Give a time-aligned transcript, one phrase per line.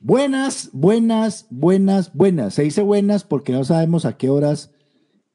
[0.00, 2.54] Buenas, buenas, buenas, buenas.
[2.54, 4.72] Se dice buenas porque no sabemos a qué horas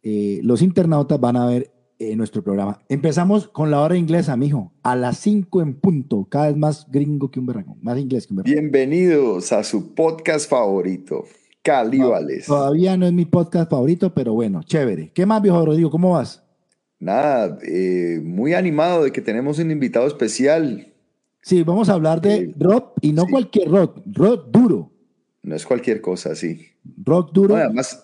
[0.04, 2.82] eh, los internautas van a ver eh, nuestro programa.
[2.90, 7.30] Empezamos con la hora inglesa, mijo, a las 5 en punto, cada vez más gringo
[7.30, 8.54] que un berraco, más inglés que un berraco.
[8.54, 11.26] Bienvenidos a su podcast favorito,
[11.62, 12.46] Calíbales.
[12.46, 15.12] todavía no es mi podcast favorito, pero bueno, chévere.
[15.14, 15.92] ¿Qué más, viejo Rodrigo?
[15.92, 16.44] ¿Cómo vas?
[17.00, 20.91] Nada, eh, muy animado de que tenemos un invitado especial.
[21.42, 23.32] Sí, vamos a hablar de Eh, rock y no sí.
[23.32, 24.92] cualquier rock, rock duro.
[25.44, 26.68] No es cualquier cosa, sí.
[27.04, 27.56] Rock duro.
[27.56, 28.04] No, además,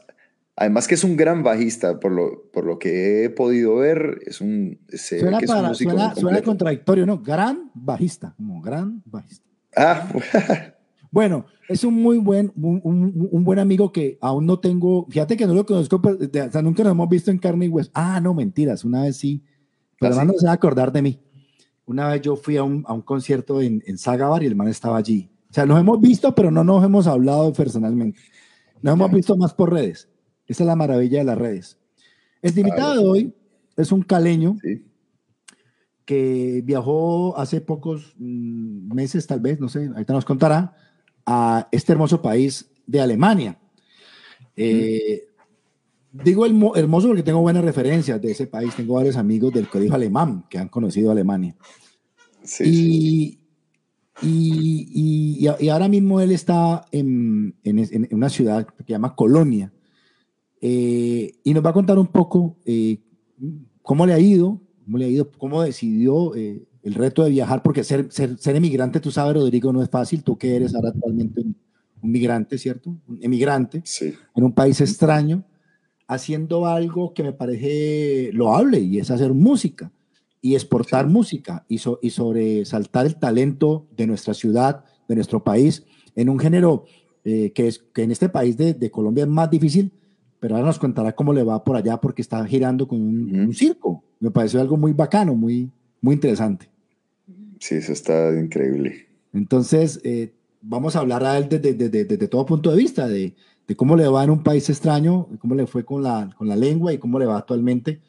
[0.55, 4.41] además que es un gran bajista, por lo, por lo que he podido ver, es
[4.41, 7.19] un, se suena, que es un para, músico suena, contradictorio, ¿no?
[7.21, 9.45] Gran bajista, como gran bajista.
[9.75, 10.09] Ah,
[11.09, 15.07] Bueno, es un muy buen, un, un- un buen amigo que aún no tengo.
[15.09, 17.69] Fíjate que no lo conozco, pero, o sea, nunca nos hemos visto en carne y
[17.69, 17.89] hueso.
[17.93, 19.41] Ah, no, mentiras, una vez sí.
[19.99, 20.27] Pero ¿Ah, sí?
[20.27, 21.19] no se va a acordar de mí.
[21.87, 24.67] Una vez yo fui a un, a un concierto en, en Sagabar y el man
[24.67, 25.29] estaba allí.
[25.49, 28.19] O sea, nos hemos visto, pero no nos hemos hablado personalmente.
[28.81, 30.09] Nos hemos visto más por redes.
[30.45, 31.77] Esa es la maravilla de las redes.
[32.41, 33.33] El invitado de hoy
[33.77, 34.85] es un caleño sí.
[36.05, 40.75] que viajó hace pocos mm, meses, tal vez, no sé, ahorita nos contará,
[41.25, 43.57] a este hermoso país de Alemania.
[44.55, 45.26] Eh,
[46.11, 49.93] Digo hermo- hermoso porque tengo buenas referencias de ese país, tengo varios amigos del colegio
[49.95, 51.55] alemán que han conocido Alemania.
[52.43, 53.39] Sí, sí.
[54.21, 58.89] y, y, y- y ahora mismo él está en, en- en una ciudad que se
[58.91, 59.71] llama Colonia.
[60.61, 62.97] Eh, y nos va a contar un poco eh,
[63.83, 67.61] cómo le ha ido, cómo le ha ido, cómo decidió eh, el reto de viajar,
[67.61, 70.23] porque ser, ser, ser emigrante, tú sabes, Rodrigo, no es fácil.
[70.23, 71.55] Tú que eres ahora actualmente un,
[72.01, 72.95] un migrante, ¿cierto?
[73.07, 74.13] Un emigrante Sí.
[74.35, 75.43] en un país extraño,
[76.07, 79.91] haciendo algo que me parece loable y es hacer música
[80.41, 85.83] y exportar música y, so- y sobresaltar el talento de nuestra ciudad, de nuestro país,
[86.15, 86.85] en un género
[87.25, 89.91] eh, que, es, que en este país de, de Colombia es más difícil,
[90.39, 94.03] pero ahora nos contará cómo le va por allá porque está girando con un, circo.
[94.19, 96.69] Me pareció algo muy bacano, muy, muy interesante.
[97.59, 99.07] Sí, eso está increíble.
[99.33, 100.31] Entonces, eh,
[100.61, 103.35] vamos a hablar a él desde, desde- desde todo punto de vista, de,
[103.67, 106.55] de cómo le va en un país extraño, cómo le fue con la, con la
[106.55, 107.99] lengua y cómo le va actualmente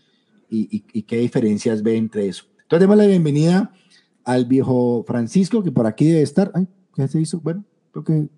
[0.49, 2.45] y, y- y qué diferencias ve entre eso.
[2.63, 3.73] Entonces, demos la bienvenida
[4.25, 6.51] al viejo Francisco, que por aquí debe estar.
[6.55, 7.41] Ay, ¿qué se hizo?
[7.41, 8.29] Bueno, creo que,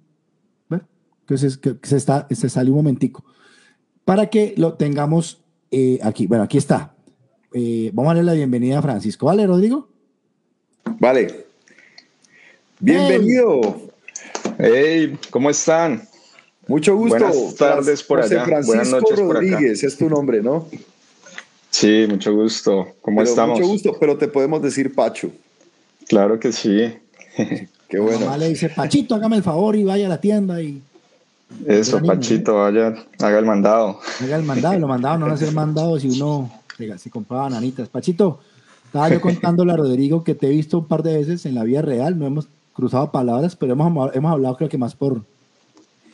[0.69, 0.85] bueno,
[1.27, 3.25] que se, que se, está, se salió un momentico.
[4.05, 6.27] Para que lo tengamos eh, aquí.
[6.27, 6.95] Bueno, aquí está.
[7.53, 9.27] Eh, vamos a darle la bienvenida a Francisco.
[9.27, 9.89] ¿Vale, Rodrigo?
[10.99, 11.47] Vale.
[12.79, 13.61] Bienvenido.
[14.59, 16.03] Hey, ¿cómo están?
[16.71, 17.19] Mucho gusto.
[17.19, 18.45] Buenas tardes por José allá.
[18.45, 19.51] Buenas Francisco noches por acá.
[19.51, 20.69] Rodríguez es tu nombre, ¿no?
[21.69, 22.95] Sí, mucho gusto.
[23.03, 23.59] ¿Cómo Pero estamos?
[23.59, 25.33] Mucho gusto, pero te podemos decir Pacho.
[26.07, 26.95] Claro que sí.
[27.89, 28.21] Qué bueno.
[28.21, 30.81] mamá le dice, Pachito, hágame el favor y vaya a la tienda y
[31.67, 33.99] Eso, Pachito, vaya, haga el mandado.
[34.21, 34.79] haga el mandado.
[34.79, 37.89] Lo mandaban no van a ser mandados si uno oiga, si compraba bananitas.
[37.89, 38.39] Pachito,
[38.85, 41.65] estaba yo contándole a Rodrigo que te he visto un par de veces en la
[41.65, 42.17] vida real.
[42.17, 45.23] No hemos cruzado palabras, pero hemos, hemos hablado creo que más por,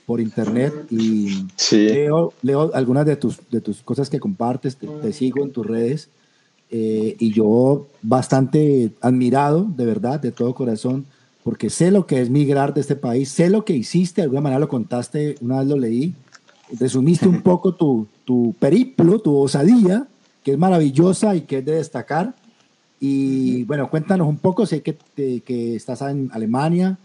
[0.06, 4.86] por internet y Sí, leo, leo algunas de tus, de tus cosas que compartes, te,
[4.86, 6.08] te sigo en tus redes
[6.70, 11.06] eh, y yo bastante admirado, de verdad, de todo corazón,
[11.44, 14.40] porque sé lo que es migrar de este país, sé lo que hiciste, de alguna
[14.40, 16.14] manera lo contaste, una vez lo leí,
[16.78, 20.06] resumiste un poco tu, tu periplo, tu osadía,
[20.42, 22.34] que es maravillosa y que es de destacar.
[22.98, 26.98] Y bueno, cuéntanos un poco, sé que, que estás en Alemania,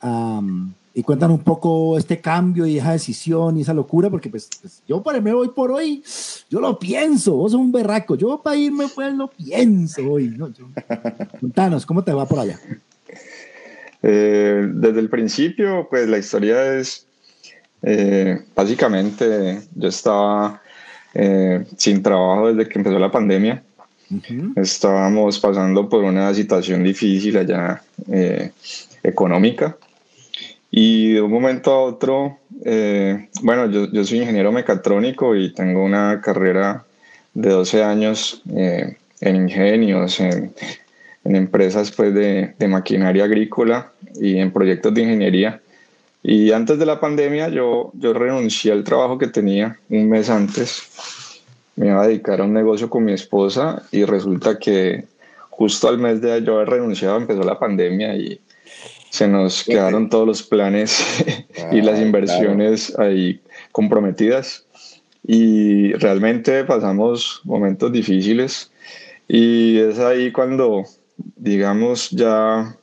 [0.00, 4.48] am, y cuéntanos un poco este cambio y esa decisión y esa locura, porque pues,
[4.60, 6.02] pues, yo para irme hoy por hoy,
[6.50, 10.34] yo lo pienso, vos sos un berraco, yo para irme pues lo pienso hoy.
[10.36, 10.48] ¿no?
[10.48, 10.66] Yo-
[11.40, 12.58] Contanos, ¿cómo te va por allá?
[14.02, 17.06] Eh, desde el principio, pues la historia es,
[17.82, 20.60] eh, básicamente, yo estaba
[21.14, 23.62] eh, sin trabajo desde que empezó la pandemia.
[24.56, 27.84] Estábamos pasando por una situación difícil allá
[29.04, 29.76] económica
[30.70, 35.84] y de un momento a otro, eh, bueno, yo, yo soy ingeniero mecatrónico y tengo
[35.84, 36.84] una carrera
[37.34, 40.52] de 12 años eh, en ingenios, en,
[41.24, 45.60] en empresas pues, de, de maquinaria agrícola y en proyectos de ingeniería.
[46.22, 50.88] Y antes de la pandemia yo, yo renuncié al trabajo que tenía un mes antes
[51.78, 55.04] me iba a dedicar a un negocio con mi esposa y resulta que
[55.48, 58.40] justo al mes de yo haber renunciado empezó la pandemia y
[59.10, 61.24] se nos quedaron todos los planes
[61.72, 63.40] y las inversiones ahí
[63.72, 64.66] comprometidas
[65.26, 68.70] y realmente pasamos momentos difíciles
[69.26, 70.84] y es ahí cuando
[71.36, 72.76] digamos ya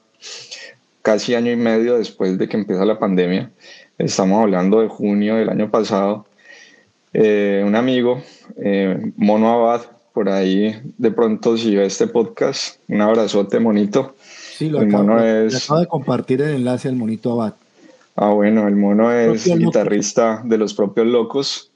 [1.02, 3.52] casi año y medio después de que empieza la pandemia.
[3.98, 6.26] Estamos hablando de junio del año pasado.
[7.14, 8.24] Eh, un amigo,
[8.58, 9.84] eh, Mono Abad,
[10.14, 14.15] por ahí de pronto si ve este podcast, un abrazote, monito.
[14.58, 17.56] Sí, lo acabo, de compartir el enlace al monito Abad.
[18.16, 21.72] Ah, bueno, el mono es guitarrista de los propios locos.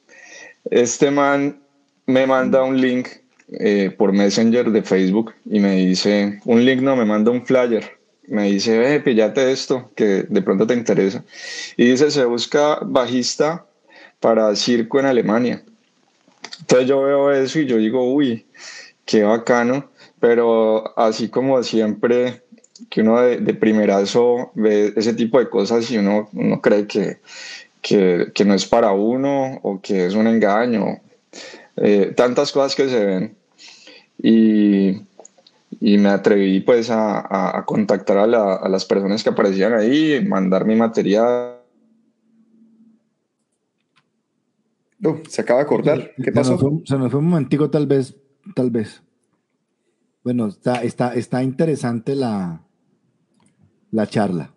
[0.72, 1.60] Este man
[2.06, 3.10] me manda un link
[3.52, 7.84] eh, por Messenger de Facebook y me dice, un link no, me manda un flyer.
[8.28, 11.26] Me dice, eh, pillate esto, que de pronto te interesa.
[11.76, 13.66] Y dice, se busca bajista
[14.22, 15.64] para circo en Alemania.
[16.62, 18.46] Entonces yo veo eso y yo digo, uy,
[19.04, 19.90] qué bacano,
[20.22, 22.44] pero así como siempre
[22.90, 27.20] que uno de, de primerazo ve ese tipo de cosas y uno, uno cree que,
[27.82, 31.00] que, que, no es para uno o que es un engaño,
[31.78, 33.36] eh, tantas cosas que se ven.
[34.22, 35.02] Y,
[35.80, 40.24] y me atreví pues a, a contactar a, la, a, las personas que aparecían ahí,
[40.26, 41.56] mandar mi material.
[45.28, 46.12] se acaba de cortar.
[46.22, 46.58] ¿Qué pasó?
[46.58, 48.16] Se nos, fue, se nos fue un momentico tal vez,
[48.56, 49.02] tal vez.
[50.24, 52.62] Bueno, está, está, está interesante la,
[53.92, 54.50] la charla.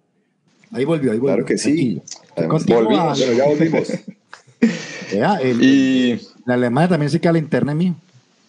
[0.72, 1.34] Ahí volvió, ahí volvió.
[1.34, 2.00] Claro que sí.
[2.36, 3.88] Volvimos, pero ya volvimos.
[5.60, 7.94] y en Alemania también se queda la internet mío.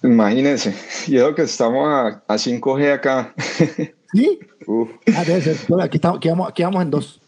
[0.04, 0.76] Imagínense,
[1.08, 3.34] y eso que estamos a, a 5G acá.
[4.14, 4.40] ¿Sí?
[4.68, 4.90] Uf.
[5.16, 5.58] Ah, debe ser.
[5.82, 7.22] Aquí, estamos, aquí, vamos, aquí vamos en dos.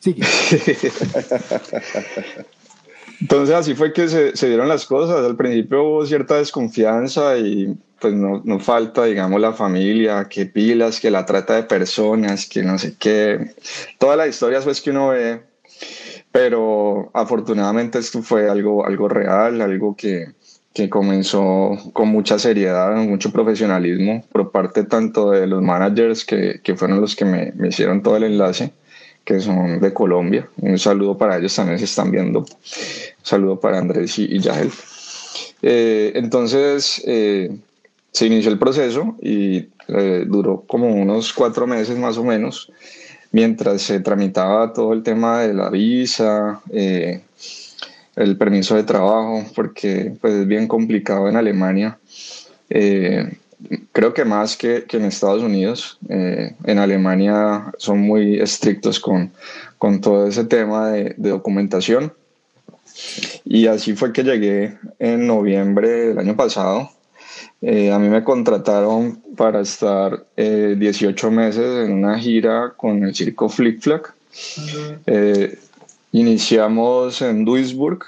[0.00, 0.22] Sigue.
[3.20, 5.24] Entonces así fue que se, se, dieron las cosas.
[5.24, 11.00] Al principio hubo cierta desconfianza y pues no, no, falta, digamos, la familia, que pilas,
[11.00, 13.54] que la trata de personas, que no sé qué.
[13.98, 15.40] Todas las historias pues que uno ve,
[16.32, 20.32] pero afortunadamente esto fue algo, algo real, algo que,
[20.74, 26.74] que comenzó con mucha seriedad, mucho profesionalismo por parte tanto de los managers que, que
[26.74, 28.72] fueron los que me, me hicieron todo el enlace
[29.24, 30.48] que son de Colombia.
[30.56, 32.40] Un saludo para ellos también se están viendo.
[32.40, 32.46] Un
[33.22, 34.40] saludo para Andrés y, y.
[35.62, 37.56] Eh, entonces eh,
[38.12, 42.70] se inició el proceso y eh, duró como unos cuatro meses más o menos,
[43.32, 47.22] mientras se tramitaba todo el tema de la visa, eh,
[48.14, 51.98] el permiso de trabajo, porque pues, es bien complicado en Alemania.
[52.68, 53.38] Eh,
[53.92, 55.98] creo que más que, que en Estados Unidos.
[56.08, 59.32] En Alemania son muy estrictos con,
[59.82, 62.12] con todo ese tema de, documentación.
[63.44, 66.88] Y así fue que llegué en noviembre del año pasado.
[67.62, 73.14] Eh, a mí me contrataron para estar eh, 18 meses en una gira con el
[73.14, 74.14] circo Flick Flack.
[75.06, 75.58] Eh,
[76.12, 78.04] iniciamos en Duisburg.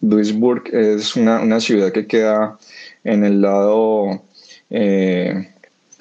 [0.00, 2.58] Duisburg es una, una ciudad que queda
[3.04, 4.22] en el lado
[4.70, 5.50] eh,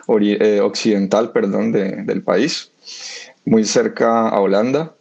[0.07, 2.71] eh, occidental perdón, de, del país,
[3.45, 4.95] muy cerca a Holanda.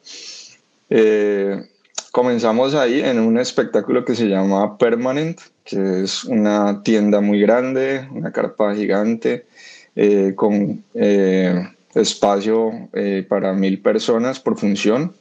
[0.90, 1.64] Eh,
[2.10, 8.06] comenzamos ahí en un espectáculo que se llama Permanent, que es una tienda muy grande,
[8.12, 9.46] una carpa gigante,
[9.94, 15.12] eh, con eh, espacio eh, para mil personas por función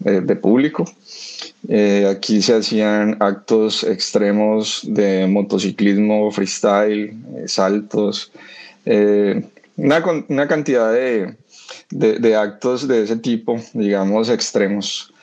[0.00, 0.84] de público.
[2.10, 7.14] Aquí se hacían actos extremos de motociclismo, freestyle,
[7.46, 8.32] saltos,
[9.76, 11.36] una, una, cantidad de,
[11.90, 15.13] de, de, actos de ese tipo, digamos, extremos.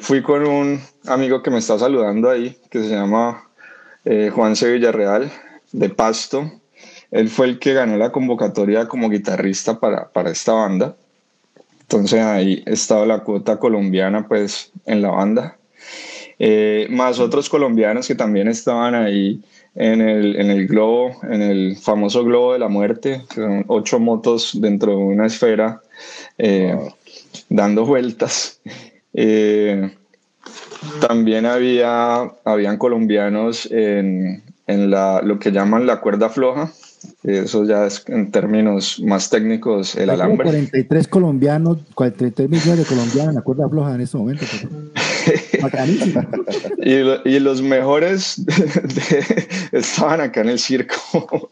[0.00, 3.48] Fui con un amigo que me está saludando ahí, que se llama
[4.32, 4.72] Juan C.
[4.72, 5.30] Villarreal,
[5.72, 6.50] de Pasto.
[7.10, 10.96] Él fue el que ganó la convocatoria como guitarrista para, para esta banda.
[11.82, 15.56] Entonces ahí estaba la cuota colombiana pues en la banda.
[16.38, 19.40] Eh, más otros colombianos que también estaban ahí
[19.74, 24.00] en el, en el globo, en el famoso globo de la muerte, que son ocho
[24.00, 25.82] motos dentro de una esfera
[26.38, 26.94] eh, wow.
[27.48, 28.60] dando vueltas.
[29.14, 29.94] Eh,
[31.00, 36.72] también había, habían colombianos en, en la, lo que llaman la cuerda floja,
[37.22, 40.44] eso ya es en términos más técnicos el alambre.
[40.44, 44.44] 43 colombianos, 43 millones de colombianos en la cuerda floja en este momento.
[46.82, 48.54] y, lo, y, los mejores de,
[49.72, 51.50] de, estaban acá en el circo,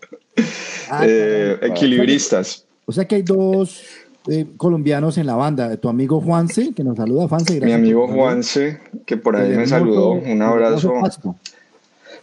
[0.90, 2.66] ah, eh, equilibristas.
[2.84, 3.82] O sea que hay dos
[4.28, 5.76] eh, colombianos en la banda.
[5.76, 7.60] Tu amigo Juanse, que nos saluda, Juanse.
[7.60, 10.12] Mi amigo Juanse, que por ahí me saludó.
[10.12, 10.92] Un abrazo.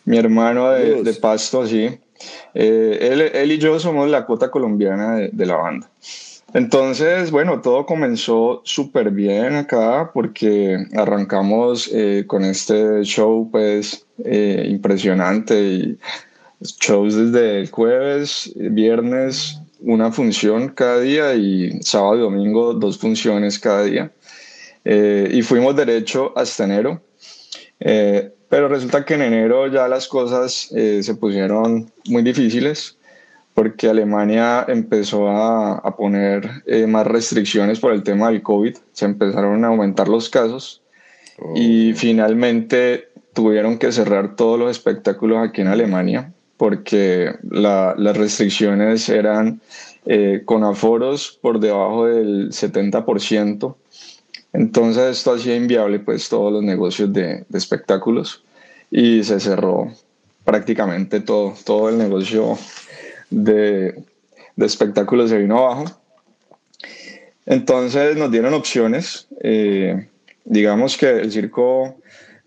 [0.06, 1.90] Mi hermano de, de Pasto, sí.
[2.54, 5.90] Eh, él, él, y yo somos la cuota colombiana de, de la banda.
[6.54, 14.66] Entonces, bueno, todo comenzó súper bien acá porque arrancamos eh, con este show pues eh,
[14.68, 15.98] impresionante y
[16.62, 23.60] shows desde el jueves, viernes, una función cada día y sábado y domingo dos funciones
[23.60, 24.12] cada día.
[24.86, 27.02] Eh, y fuimos derecho hasta enero.
[27.80, 32.98] Eh, pero resulta que en enero ya las cosas eh, se pusieron muy difíciles
[33.54, 36.50] porque Alemania empezó a, a poner
[36.88, 38.78] más restricciones por el tema del COVID.
[38.94, 40.82] Se empezaron a aumentar los casos
[41.56, 41.96] y oh.
[41.96, 49.62] finalmente tuvieron que cerrar todos los espectáculos aquí en Alemania porque las restricciones eran
[50.06, 53.76] eh, con aforos por debajo del 70%.
[54.52, 58.44] Entonces esto hacía inviable pues todos los negocios de, espectáculos
[58.92, 59.94] y se cerró
[60.44, 62.58] prácticamente todo, todo el negocio
[63.30, 64.04] de,
[64.58, 65.86] espectáculos se vino abajo.
[67.46, 69.30] Entonces nos dieron opciones.
[69.42, 70.10] Eh,
[70.44, 71.96] digamos que el circo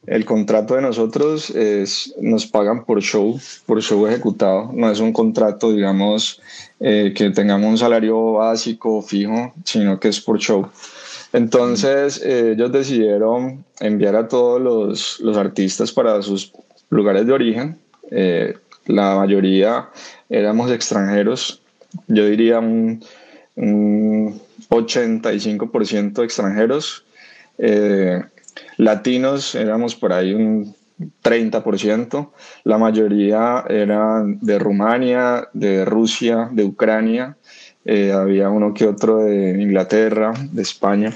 [0.07, 4.71] el contrato de nosotros es, nos pagan por show, por show ejecutado.
[4.73, 6.41] No es un contrato, digamos,
[6.81, 10.69] eh, que tengamos un salario básico fijo, sino que es por show.
[11.33, 16.53] Entonces, eh, ellos decidieron enviar a todos los, los, artistas para sus
[16.91, 17.79] lugares de origen.
[18.11, 18.55] Eh,
[18.87, 19.89] la mayoría
[20.29, 21.63] éramos extranjeros.
[22.09, 23.05] Yo diría un,
[23.55, 27.05] un 85% extranjeros.
[28.85, 30.75] Latinos éramos por ahí un
[31.23, 32.31] 30%,
[32.65, 37.37] la mayoría eran de Rumania, de Rusia, de Ucrania,
[37.85, 41.13] eh, había uno que otro de Inglaterra, de España,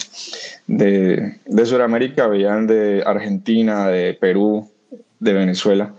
[0.66, 4.68] de, de Sudamérica habían de Argentina, de Perú,
[5.20, 5.94] de Venezuela.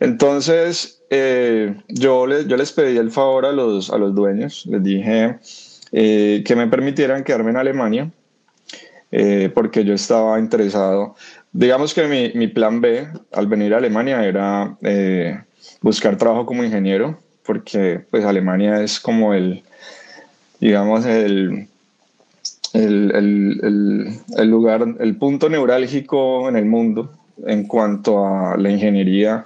[0.00, 4.82] Entonces, eh, yo, les, yo les pedí el favor a los, a los dueños, les
[4.82, 5.38] dije
[5.92, 8.10] eh, que me permitieran quedarme en Alemania
[9.18, 11.16] eh, porque yo estaba interesado.
[11.50, 15.40] Digamos que mi, mi, plan B al venir a Alemania era eh,
[15.80, 19.62] buscar trabajo como ingeniero, porque pues Alemania es como el,
[20.60, 21.66] digamos, el,
[22.74, 27.10] el, el, el, lugar, el punto neurálgico en el mundo
[27.46, 29.44] en cuanto a la ingeniería.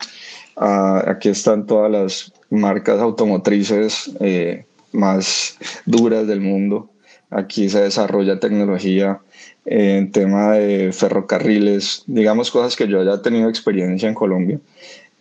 [0.56, 6.90] aquí están todas las marcas automotrices eh, más duras del mundo.
[7.30, 9.20] Aquí se desarrolla tecnología
[9.64, 14.58] en tema de ferrocarriles, digamos cosas que yo haya tenido experiencia en Colombia.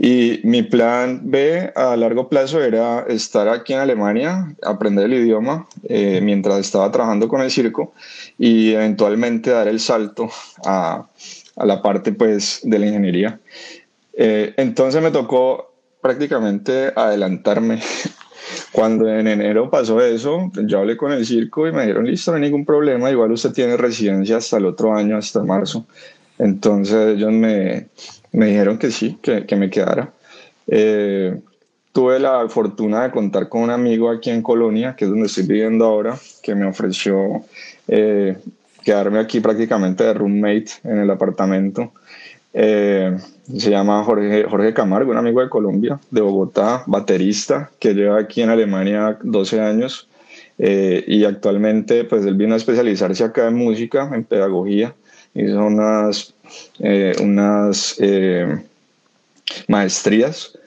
[0.02, 5.68] Y mi plan B a largo plazo era estar aquí en Alemania, aprender el idioma
[5.90, 7.94] eh, mientras estaba trabajando con el circo
[8.38, 10.30] y eventualmente dar el salto
[10.66, 11.06] a,
[11.58, 13.42] la parte pues de la ingeniería.
[14.14, 17.82] Eh, entonces me tocó prácticamente adelantarme
[18.72, 22.38] cuando en enero pasó eso, yo hablé con el circo y me dijeron, listo, no
[22.38, 25.86] hay ningún problema, igual usted tiene residencia hasta el otro año, hasta marzo.
[26.38, 27.88] Entonces ellos me,
[28.32, 30.14] me dijeron que sí, que, que me quedara.
[30.68, 31.40] Eh,
[31.92, 35.46] tuve la fortuna de contar con un amigo aquí en Colonia, que es donde estoy
[35.46, 37.44] viviendo ahora, que me ofreció
[37.88, 38.38] eh,
[38.84, 41.92] quedarme aquí prácticamente de roommate en el apartamento.
[42.54, 43.16] Eh,
[43.58, 48.42] se llama Jorge, Jorge Camargo, un amigo de Colombia, de Bogotá, baterista, que lleva aquí
[48.42, 50.08] en Alemania 12 años.
[50.58, 54.94] Eh, y actualmente pues él vino a especializarse acá en música, en pedagogía,
[55.34, 56.34] hizo unas,
[56.80, 57.98] eh, unas
[59.68, 60.58] maestrías.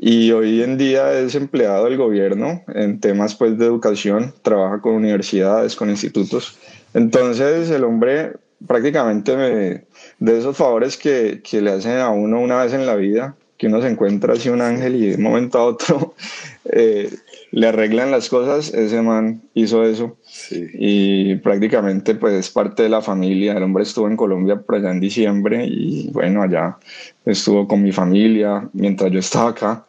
[0.00, 4.94] Y hoy en día es empleado del gobierno en temas pues de educación, trabaja con
[4.94, 6.56] universidades, con institutos.
[6.94, 8.34] Entonces el hombre
[8.66, 9.84] prácticamente me,
[10.18, 13.66] de esos favores que, que, le hacen a uno una vez en la vida, que
[13.66, 16.14] uno se encuentra así un ángel y de un momento a otro
[16.64, 17.10] eh,
[17.50, 20.16] le arreglan las cosas, ese man hizo eso
[20.50, 24.90] y prácticamente pues es parte de la familia, el hombre estuvo en Colombia por allá
[24.90, 26.78] en diciembre y bueno, allá
[27.24, 29.86] estuvo con mi familia mientras yo estaba acá.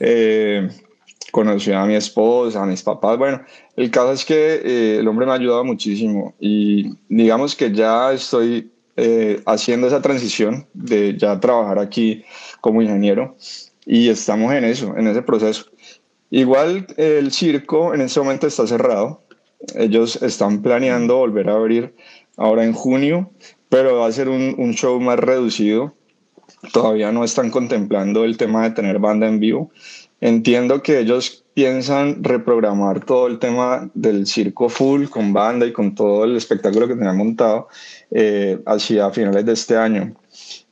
[0.00, 0.68] Eh,
[1.30, 3.18] conoció a mi esposa, a mis papás.
[3.18, 3.40] Bueno,
[3.76, 8.12] el caso es que eh, el hombre me ha ayudado muchísimo y digamos que ya
[8.12, 12.24] estoy eh, haciendo esa transición de ya trabajar aquí
[12.60, 13.36] como ingeniero
[13.86, 15.66] y estamos en eso, en ese proceso.
[16.30, 19.22] Igual el circo en este momento está cerrado.
[19.74, 21.94] Ellos están planeando volver a abrir
[22.36, 23.30] ahora en junio,
[23.68, 25.94] pero va a ser un, un show más reducido.
[26.72, 29.70] Todavía no están contemplando el tema de tener banda en vivo.
[30.20, 35.94] Entiendo que ellos piensan reprogramar todo el tema del circo full con banda y con
[35.94, 37.68] todo el espectáculo que tenían montado
[38.16, 40.14] eh, hacia finales de este año.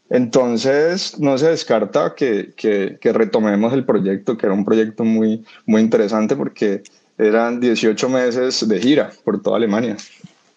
[0.08, 5.44] Entonces, no se descarta que, que, que, retomemos el proyecto, que era un proyecto muy,
[5.66, 6.82] muy interesante porque
[7.18, 9.96] eran 18 meses de gira por toda Alemania.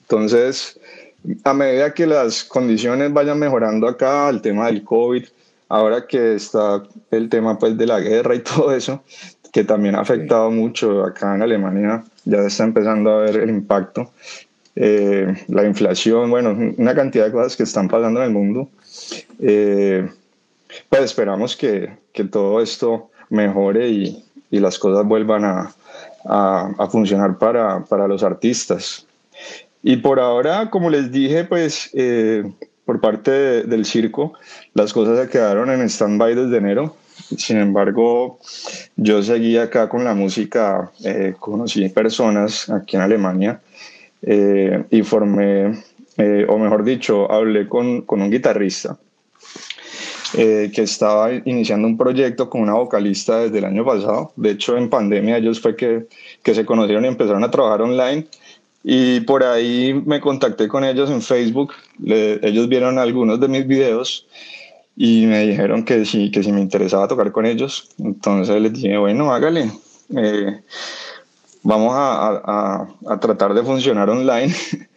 [0.02, 0.80] Entonces,
[1.44, 5.26] a medida que las condiciones vayan mejorando acá, el tema del COVID,
[5.70, 9.04] ahora que está el tema pues de la guerra y todo eso,
[9.52, 14.12] que también ha afectado mucho acá en Alemania, ya está empezando a ver el impacto.
[14.76, 18.70] Eh, la inflación, bueno, una cantidad de cosas que están pasando en el mundo.
[19.40, 20.08] Eh,
[20.90, 25.74] pues esperamos que, que, todo esto mejore y, y las cosas vuelvan a,
[26.26, 29.08] a, a funcionar para, para, los artistas.
[29.82, 32.44] Y por ahora, como les dije, pues eh,
[32.84, 34.34] por parte del circo,
[34.74, 36.98] las cosas se quedaron en stand-by desde enero.
[37.38, 38.40] Sin embargo,
[38.98, 43.62] yo seguí acá con la música, eh, conocí personas aquí en Alemania
[44.26, 44.86] eh,
[46.18, 48.98] eh, o mejor dicho, hablé con, con un guitarrista
[50.34, 54.34] que estaba iniciando un proyecto con una vocalista desde el año pasado.
[54.36, 56.08] De hecho, en pandemia ellos fue que,
[56.44, 58.28] que se conocieron y empezaron a trabajar online.
[58.84, 61.72] Y por ahí me contacté con ellos en Facebook.
[62.04, 64.28] ellos vieron algunos de mis videos
[64.98, 67.90] y me dijeron que sí, que si me interesaba tocar con ellos.
[67.98, 69.72] Entonces les dije, bueno, hágale.
[70.16, 70.62] Eh,
[71.66, 74.54] vamos a, a, a, tratar de funcionar online.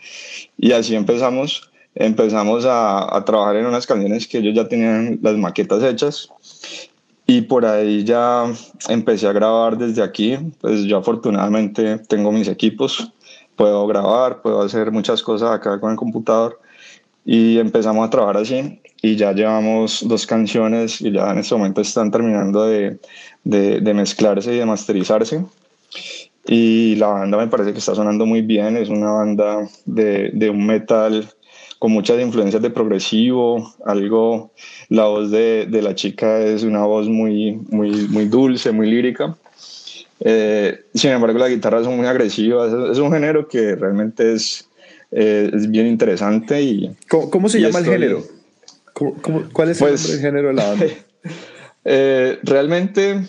[0.58, 1.70] y así empezamos.
[1.94, 6.28] Empezamos a, a, trabajar en unas canciones que ellos ya tenían las maquetas hechas.
[7.26, 8.44] Y por ahí ya
[8.88, 10.36] empecé a grabar desde aquí.
[10.60, 13.12] Pues yo afortunadamente tengo mis equipos.
[13.56, 16.60] Puedo grabar, puedo hacer muchas cosas acá con el computador.
[17.24, 21.80] Y empezamos a trabajar así y ya llevamos dos canciones y ya en este momento
[21.80, 22.98] están terminando de,
[23.44, 25.44] de, de, mezclarse y de masterizarse.
[26.48, 30.48] Y la banda me parece que está sonando muy bien, es una banda de, de
[30.48, 31.28] un metal
[31.78, 34.50] con muchas influencias de progresivo, algo,
[34.88, 39.36] la voz de, de la chica es una voz muy, muy, muy dulce, muy lírica.
[40.20, 44.68] Eh, sin embargo, las guitarras son muy agresivas, es, es un género que realmente es,
[45.12, 46.60] eh, es bien interesante.
[46.60, 48.24] Y, ¿Cómo, cómo se llama estoy, el género?
[48.94, 50.86] ¿Cómo, cómo, cuál es pues, el género de la banda?
[51.84, 53.20] eh, realmente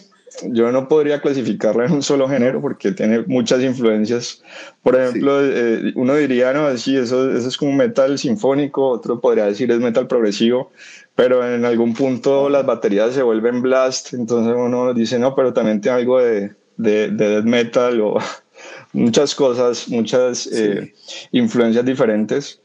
[0.44, 4.42] yo no podría clasificarla en un solo género porque tiene muchas influencias.
[4.84, 5.52] Por ejemplo, sí.
[5.54, 9.80] eh, uno diría, no, sí, eso, eso es como metal sinfónico, otro podría decir es
[9.80, 10.72] metal progresivo,
[11.16, 15.82] pero en algún punto las baterías se vuelven blast, entonces uno dice, no, pero también
[15.82, 18.18] tiene algo de, de, de death metal o
[18.94, 20.50] muchas cosas, muchas sí.
[20.54, 20.94] eh,
[21.32, 22.62] influencias diferentes.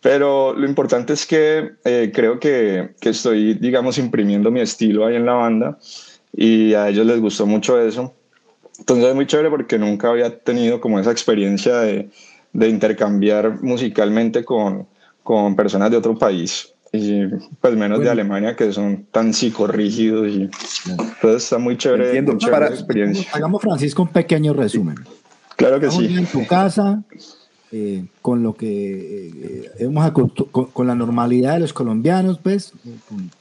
[0.00, 5.16] Pero lo importante es que eh, creo que, que, estoy, digamos, imprimiendo mi estilo ahí
[5.16, 5.78] en la banda
[6.36, 8.14] y a ellos les gustó mucho eso.
[8.78, 12.10] Entonces es muy chévere porque nunca había tenido como esa experiencia de,
[12.52, 14.86] de intercambiar musicalmente con,
[15.22, 17.26] con, personas de otro país y
[17.60, 18.04] pues menos bueno.
[18.04, 20.50] de Alemania que son tan psicorrígidos y
[20.88, 22.32] entonces está muy chévere, Entiendo.
[22.32, 23.26] muy chévere Para, experiencia.
[23.32, 24.96] Hagamos Francisco un pequeño resumen.
[25.56, 26.16] Claro que sí.
[26.16, 27.02] En tu casa,
[27.76, 32.72] eh, con lo que eh, hemos con, con, la normalidad de los colombianos, pues,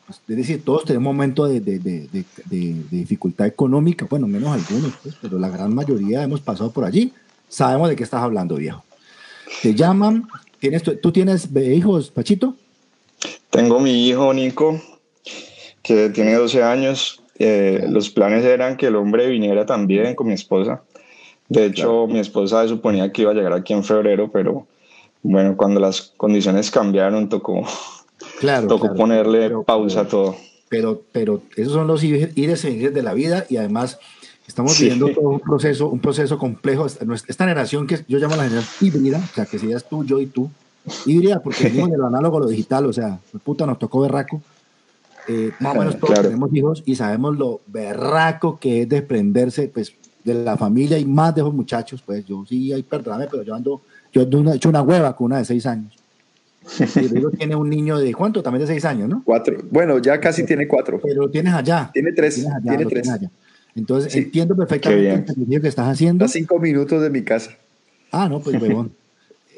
[0.08, 2.26] pues, es decir, todos tenemos momentos de, de,
[2.90, 7.14] dificultad económica, bueno, menos algunos, pues, pero la gran mayoría hemos pasado por allí.
[7.48, 8.84] Sabemos de qué estás hablando, viejo.
[9.62, 12.56] Te llaman, tienes, ¿tú tienes hijos, Pachito?
[13.52, 14.82] Tengo mi hijo Nico,
[15.84, 17.22] que tiene 12 años.
[17.38, 20.82] Eh, los planes eran que el hombre viniera también con mi esposa
[21.54, 22.08] de hecho, claro.
[22.08, 24.68] mi esposa suponía que iba a llegar aquí en febrero, pero
[25.22, 27.66] bueno, cuando las condiciones cambiaron, tocó,
[28.40, 30.36] claro, tocó claro, ponerle pero, pausa a todo.
[30.70, 34.00] Pero, pero esos son los ires y de la vida y además
[34.48, 34.84] estamos sí.
[34.84, 36.86] viviendo todo un proceso, un proceso complejo.
[36.86, 40.26] Esta generación que yo llamo la generación híbrida, o sea, que serías tú, yo y
[40.26, 40.50] tú,
[41.06, 44.42] híbrida, porque venimos de lo análogo a lo digital, o sea, puta, nos tocó berraco.
[45.30, 46.24] Eh, más o menos todos claro.
[46.24, 51.36] tenemos hijos y sabemos lo berraco que es desprenderse, pues de la familia y más
[51.36, 53.82] de esos muchachos, pues yo sí, ay, perdóname, pero yo ando,
[54.12, 55.94] yo he hecho una hueva con una de seis años.
[56.96, 59.22] Rodrigo tiene un niño de cuánto, también de seis años, ¿no?
[59.26, 59.58] Cuatro.
[59.70, 61.00] Bueno, ya casi tiene cuatro.
[61.04, 61.90] Pero lo tienes allá.
[61.94, 62.36] Tiene tres.
[62.36, 63.10] Tienes allá, tiene tres.
[63.10, 63.30] Allá.
[63.76, 64.20] Entonces sí.
[64.20, 66.24] entiendo perfectamente el sacrificio que estás haciendo.
[66.24, 67.52] A cinco minutos de mi casa.
[68.12, 68.94] Ah, no, pues huevón.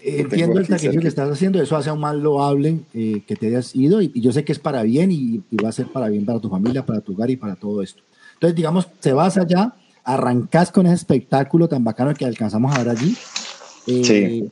[0.05, 3.75] entiendo el sacrificio que estás haciendo, eso hace aún más loable eh, que te hayas
[3.75, 6.09] ido y, y, yo sé que es para bien y, y, va a ser para
[6.09, 8.01] bien para tu familia, para tu hogar y para todo esto.
[8.35, 9.73] Entonces, digamos, te vas allá,
[10.05, 13.17] arrancás con ese espectáculo tan bacano que alcanzamos a ver allí.
[13.87, 14.51] Eh, sí.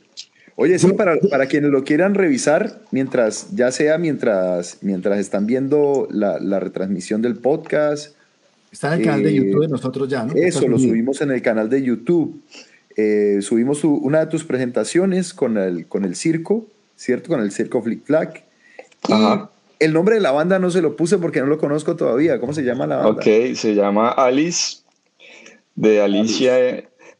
[0.56, 6.06] Oye, sí, para, para quienes lo quieran revisar, mientras, ya sea mientras, mientras están viendo
[6.10, 8.14] la, la retransmisión del podcast.
[8.70, 10.34] Está en el canal eh, de YouTube de nosotros ya, ¿no?
[10.34, 12.40] Eso, lo subimos en el canal de YouTube.
[12.96, 17.28] Eh, subimos su, una de tus presentaciones con el, con el circo, ¿cierto?
[17.28, 18.44] Con el circo Flick Flack.
[19.10, 19.50] Ajá.
[19.80, 22.38] Y el nombre de la banda no se lo puse porque no lo conozco todavía.
[22.38, 23.10] ¿Cómo se llama la banda?
[23.10, 24.83] Ok, se llama Alice
[25.74, 26.54] de Alicia,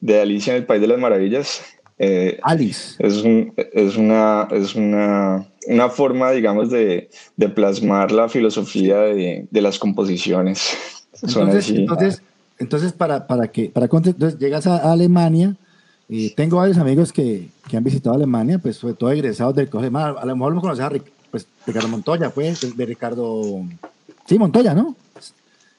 [0.01, 1.63] de Alicia en el País de las Maravillas.
[1.99, 2.97] Eh, Alice.
[2.99, 9.47] Es, un, es, una, es una, una forma, digamos, de, de plasmar la filosofía de,
[9.51, 10.77] de las composiciones.
[11.23, 12.23] Entonces, entonces,
[12.59, 15.57] entonces, para, para que, para entonces llegas a, Alemania,
[16.09, 19.97] y tengo varios amigos que, que, han visitado Alemania, pues sobre todo egresados del colegio.
[19.99, 20.93] A lo mejor lo conoces a
[21.31, 23.65] pues, Ricardo Montoya, pues, de Ricardo,
[24.27, 24.95] sí, Montoya, ¿no?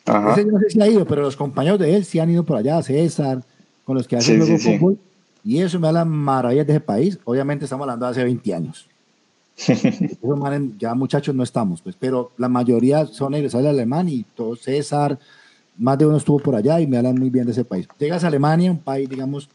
[0.05, 0.35] Ajá.
[0.43, 2.81] no sé si ha ido, pero los compañeros de él sí han ido por allá,
[2.83, 3.43] César,
[3.83, 4.99] con los que hacen luego fútbol.
[5.43, 7.19] Y eso me da la maravilla de ese país.
[7.23, 8.87] Obviamente estamos hablando de hace 20 años.
[10.77, 15.17] ya muchachos no estamos, pues, pero la mayoría son egresados de alemán y todo César,
[15.77, 17.87] más de uno estuvo por allá y me hablan muy bien de ese país.
[17.97, 19.49] Llegas a Alemania, un país, digamos,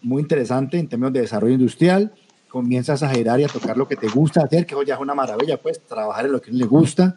[0.00, 2.12] muy interesante en términos de desarrollo industrial,
[2.48, 5.00] comienzas a generar y a tocar lo que te gusta hacer, que eso ya es
[5.00, 7.16] una maravilla, pues, trabajar en lo que le gusta.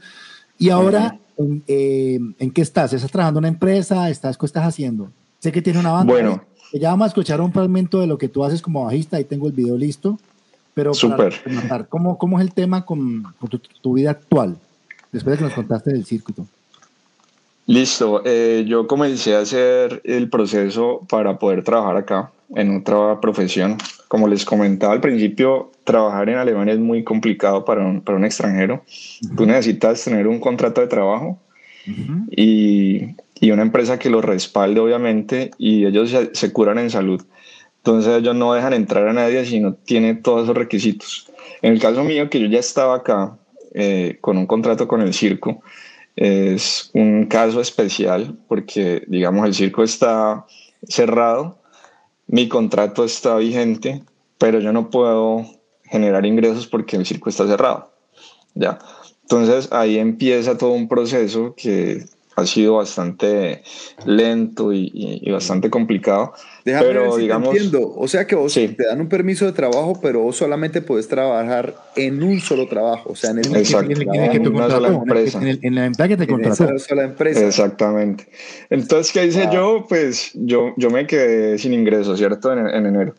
[0.57, 1.19] Y ahora,
[1.67, 2.93] eh, ¿en, qué estás?
[2.93, 4.09] ¿Estás trabajando en una empresa?
[4.09, 5.09] ¿Estás, ¿Qué estás haciendo?
[5.39, 6.13] Sé que tiene una banda.
[6.13, 6.43] Bueno.
[6.73, 9.47] Ya vamos a escuchar un fragmento de lo que tú haces como bajista, ahí tengo
[9.47, 10.17] el video listo.
[10.73, 11.33] Pero Super.
[11.87, 13.23] ¿cómo, ¿cómo, es el tema con,
[13.81, 14.57] tu, vida actual?
[15.11, 16.45] Después de que nos contaste del circuito.
[17.65, 23.77] Listo, eh, yo comencé a hacer el proceso para poder trabajar acá en otra profesión.
[24.07, 28.25] Como les comentaba al principio, trabajar en Alemania es muy complicado para un, para un
[28.25, 28.83] extranjero.
[29.35, 31.39] Tú necesitas tener un contrato de trabajo
[32.31, 37.21] y, y, una empresa que lo respalde, obviamente, y ellos se, se curan en salud.
[37.77, 41.31] Entonces ellos no dejan entrar a nadie si no tiene todos esos requisitos.
[41.61, 43.37] En el caso mío, que yo ya estaba acá
[43.73, 45.61] eh, con un contrato con el circo,
[46.15, 50.45] es un caso especial porque, digamos, el circo está
[50.87, 51.59] cerrado,
[52.27, 54.03] mi contrato está vigente,
[54.37, 55.45] pero yo no puedo
[55.83, 57.91] generar ingresos porque el circo está cerrado.
[58.55, 58.79] ¿ya?
[59.21, 62.05] Entonces ahí empieza todo un proceso que
[62.35, 63.63] ha sido bastante
[64.05, 66.33] lento y, bastante complicado.
[66.65, 67.93] Déjame pero digamos, entiendo.
[67.95, 71.75] O sea que vos te dan un permiso de trabajo, pero vos solamente puedes trabajar
[71.95, 73.91] en un solo trabajo, o sea, en, el, Exacto.
[73.91, 75.39] En, una sola empresa.
[75.41, 76.69] En, la empresa que te contrató.
[76.69, 77.47] En sola empresa.
[77.47, 78.27] Exactamente.
[78.69, 79.85] Entonces, ¿qué hice yo?
[79.87, 82.51] Pues yo, yo me quedé sin ingresos, ¿cierto?
[82.51, 83.15] En, enero.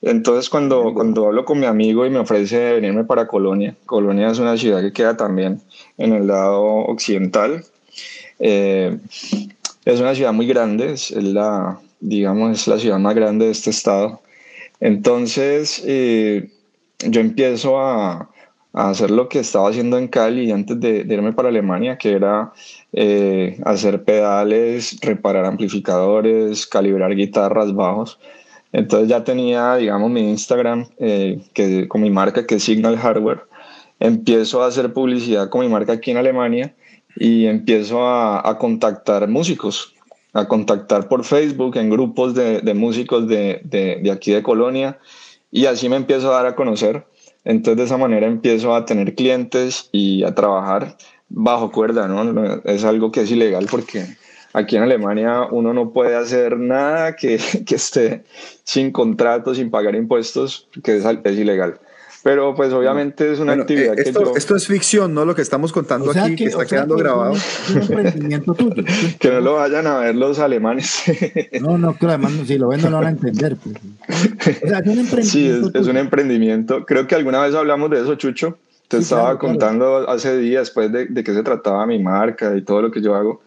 [0.00, 4.38] Entonces, cuando, cuando hablo con mi amigo y me ofrece venirme para Colonia, Colonia es
[4.38, 5.62] una ciudad que queda también
[5.96, 7.64] en el lado occidental,
[8.38, 8.98] eh,
[9.84, 13.70] es una ciudad muy grande, es la, digamos, es la ciudad más grande de este
[13.70, 14.20] estado.
[14.80, 16.50] Entonces, eh,
[17.06, 18.30] yo empiezo a,
[18.72, 22.52] hacer lo que estaba haciendo en Cali antes de, irme para Alemania, que era
[22.92, 28.18] eh, hacer pedales, reparar amplificadores, calibrar guitarras, bajos.
[28.72, 33.42] Entonces ya tenía, digamos, mi Instagram que, con mi marca que es Signal Hardware.
[34.00, 36.74] Empiezo a hacer publicidad con mi marca aquí en Alemania
[37.16, 39.94] y empiezo a, contactar músicos,
[40.32, 44.98] a contactar por Facebook en grupos de, músicos de, aquí de Colonia
[45.50, 47.06] y así me empiezo a dar a conocer.
[47.44, 50.96] Entonces de esa manera empiezo a tener clientes y a trabajar
[51.28, 52.60] bajo cuerda, ¿no?
[52.64, 54.06] Es algo que es ilegal porque
[54.54, 58.24] aquí en Alemania uno no puede hacer nada que, que esté
[58.64, 61.78] sin contrato, sin pagar impuestos, que es, es ilegal.
[62.24, 64.32] Pero pues obviamente es una actividad eh, esto, que yo...
[64.34, 65.26] Esto es ficción, ¿no?
[65.26, 67.34] Lo que estamos contando aquí, que, está quedando grabado.
[69.18, 71.02] que no lo vayan a ver los alemanes.
[71.60, 73.56] no, no, que además si lo ven no lo van a entender.
[73.56, 73.76] Pues.
[74.62, 75.70] O sea, es un emprendimiento.
[75.70, 76.86] Sí, es, un emprendimiento.
[76.86, 78.56] Creo que alguna vez hablamos de eso, Chucho.
[78.88, 82.80] Te estaba contando hace días después de, de qué se trataba mi marca y todo
[82.80, 83.42] lo que yo hago.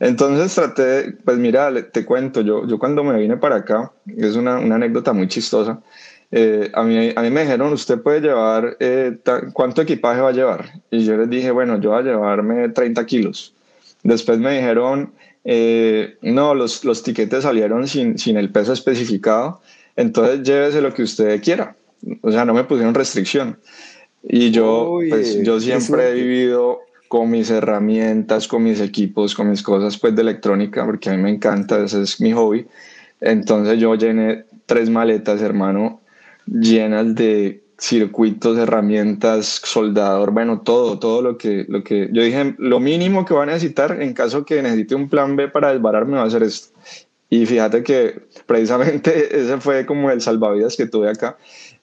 [0.00, 4.58] Entonces traté, pues mira, te cuento, yo, yo cuando me vine para acá, es una,
[4.58, 5.82] una anécdota muy chistosa.
[6.34, 9.18] Eh, a, mí, a mí me dijeron, usted puede llevar, eh,
[9.52, 10.80] ¿cuánto equipaje va a llevar?
[10.90, 13.54] Y yo les dije, bueno, yo voy a llevarme 30 kilos.
[14.02, 15.12] Después me dijeron,
[15.44, 19.60] eh, no, los, los tiquetes salieron sin, sin el peso especificado,
[19.94, 21.76] entonces llévese lo que usted quiera.
[22.22, 23.58] O sea, no me pusieron restricción.
[24.22, 29.62] Y yo, pues, yo siempre he vivido con mis herramientas, con mis equipos, con mis
[29.62, 32.66] cosas pues de electrónica, porque a mí me encanta, ese es mi hobby.
[33.20, 36.00] Entonces yo llené tres maletas, hermano,
[36.46, 42.78] llenas de circuitos, herramientas, soldador, bueno, todo, todo lo que, lo que yo dije, lo
[42.78, 46.24] mínimo que va a necesitar en caso que necesite un plan B para desbararme va
[46.24, 46.78] a ser esto.
[47.28, 51.38] Y fíjate que precisamente ese fue como el salvavidas que tuve acá.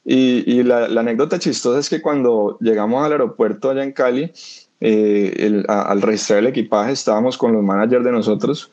[0.05, 4.31] Y, y la, anécdota chistosa es que cuando llegamos al aeropuerto allá en Cali,
[4.79, 8.71] eh, al registrar el equipaje estábamos con los managers de nosotros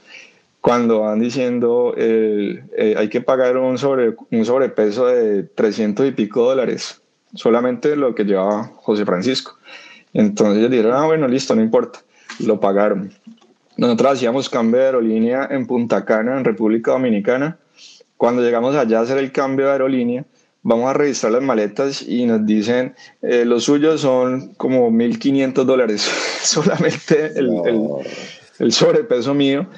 [0.67, 6.43] cuando van diciendo eh, hay que pagar un, sobre, un sobrepeso de 300 y pico
[6.43, 7.03] dólares,
[7.35, 9.61] solamente lo que llevaba José Francisco.
[10.13, 12.01] Entonces ellos dijeron, ah, bueno, listo, no importa,
[12.41, 13.13] lo pagaron.
[13.77, 17.59] Nosotros hacíamos cambio de aerolínea en Punta Cana, en República Dominicana.
[18.17, 20.25] Cuando llegamos allá a hacer el cambio de aerolínea,
[20.63, 26.01] vamos a registrar las maletas y nos dicen, eh, los suyos son como 1.500 dólares,
[26.43, 27.89] solamente el, el,
[28.59, 29.69] el sobrepeso mío.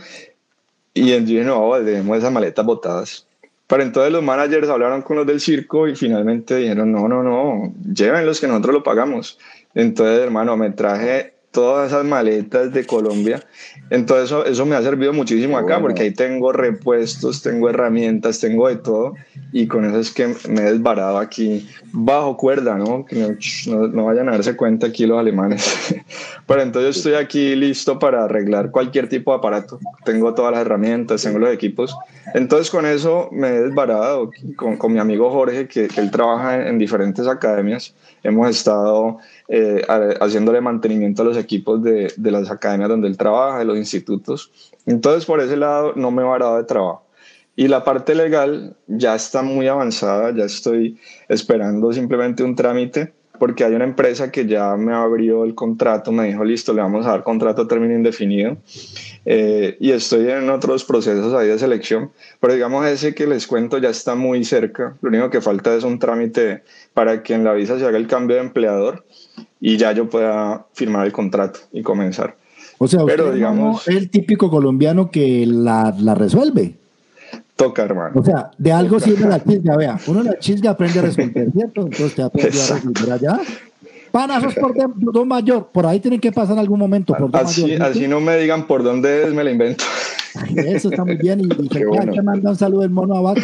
[0.98, 3.26] Y yo dije, no, dejemos esas maletas botadas.
[3.66, 7.72] Pero entonces los managers hablaron con los del circo y finalmente dijeron, no, no, no,
[7.92, 9.38] lleven los que nosotros lo pagamos.
[9.74, 13.42] Entonces, hermano, me traje todas esas maletas de Colombia.
[13.90, 18.68] Entonces eso, eso me ha servido muchísimo acá porque ahí tengo repuestos, tengo herramientas, tengo
[18.68, 19.14] de todo
[19.52, 23.06] y con eso es que me he desbarado aquí bajo cuerda, ¿no?
[23.06, 25.94] Que no, no vayan a darse cuenta aquí los alemanes.
[26.46, 29.78] Pero entonces estoy aquí listo para arreglar cualquier tipo de aparato.
[30.04, 31.96] Tengo todas las herramientas, tengo los equipos.
[32.34, 36.68] Entonces con eso me he desbarado con, con mi amigo Jorge, que, que él trabaja
[36.68, 37.94] en diferentes academias.
[38.22, 39.82] Hemos estado eh,
[40.20, 44.52] haciéndole mantenimiento a los equipos de, de, las academias donde él trabaja, de los institutos.
[44.86, 47.04] Entonces, por ese lado, no me he varado de trabajo.
[47.56, 53.64] Y la parte legal ya está muy avanzada, ya estoy esperando simplemente un trámite porque
[53.64, 57.10] hay una empresa que ya me abrió el contrato, me dijo, listo, le vamos a
[57.10, 58.56] dar contrato a término indefinido.
[59.24, 63.78] Eh, y estoy en otros procesos ahí de selección, pero digamos ese que les cuento
[63.78, 64.96] ya está muy cerca.
[65.00, 66.62] Lo único que falta es un trámite
[66.98, 69.04] para que en la visa se haga el cambio de empleador
[69.60, 72.34] y ya yo pueda firmar el contrato y comenzar.
[72.78, 76.74] O sea, pero digamos, es el típico colombiano que la, la resuelve.
[77.54, 78.20] Toca, hermano.
[78.20, 79.96] O sea, de algo sirve la chisga, vea.
[80.08, 81.82] Uno la chisga aprende a resolver, ¿cierto?
[81.82, 83.40] Entonces te aprende a resolver allá.
[84.10, 85.68] Panazos por Don Mayor.
[85.72, 87.14] Por ahí tienen que pasar algún momento.
[87.14, 89.84] Por así, así no me digan por dónde es, me la invento.
[90.56, 91.42] Eso está muy bien.
[91.42, 91.44] Y,
[91.78, 92.12] y bueno.
[92.12, 93.40] que manda un saludo el mono abajo.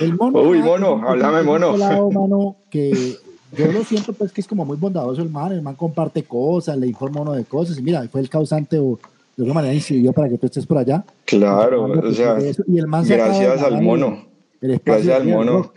[0.00, 0.40] El mono.
[0.40, 1.76] Uy, mono, háblame, mono.
[1.76, 2.56] Lado, mano.
[2.70, 3.16] Que
[3.56, 5.52] yo lo siento, pues que es como muy bondadoso el man.
[5.52, 7.78] El man comparte cosas, le informa uno de cosas.
[7.78, 8.98] Y mira, fue el causante o
[9.36, 11.04] de alguna manera incidió para que tú estés por allá.
[11.24, 14.24] Claro, o sea, gracias al mono.
[14.60, 15.72] Gracias al mono.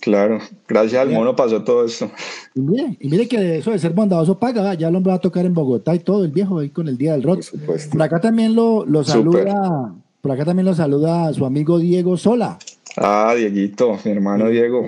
[0.00, 0.38] Claro,
[0.68, 2.10] gracias al mono pasó todo esto.
[2.54, 5.20] Y mire, y mire que eso de ser bondadoso paga, ya el hombre va a
[5.20, 7.44] tocar en Bogotá y todo, el viejo ahí con el Día del Rock.
[7.66, 12.58] Por, acá también lo, lo saluda, por acá también lo saluda su amigo Diego Sola.
[12.96, 14.86] Ah, Dieguito, mi hermano Diego.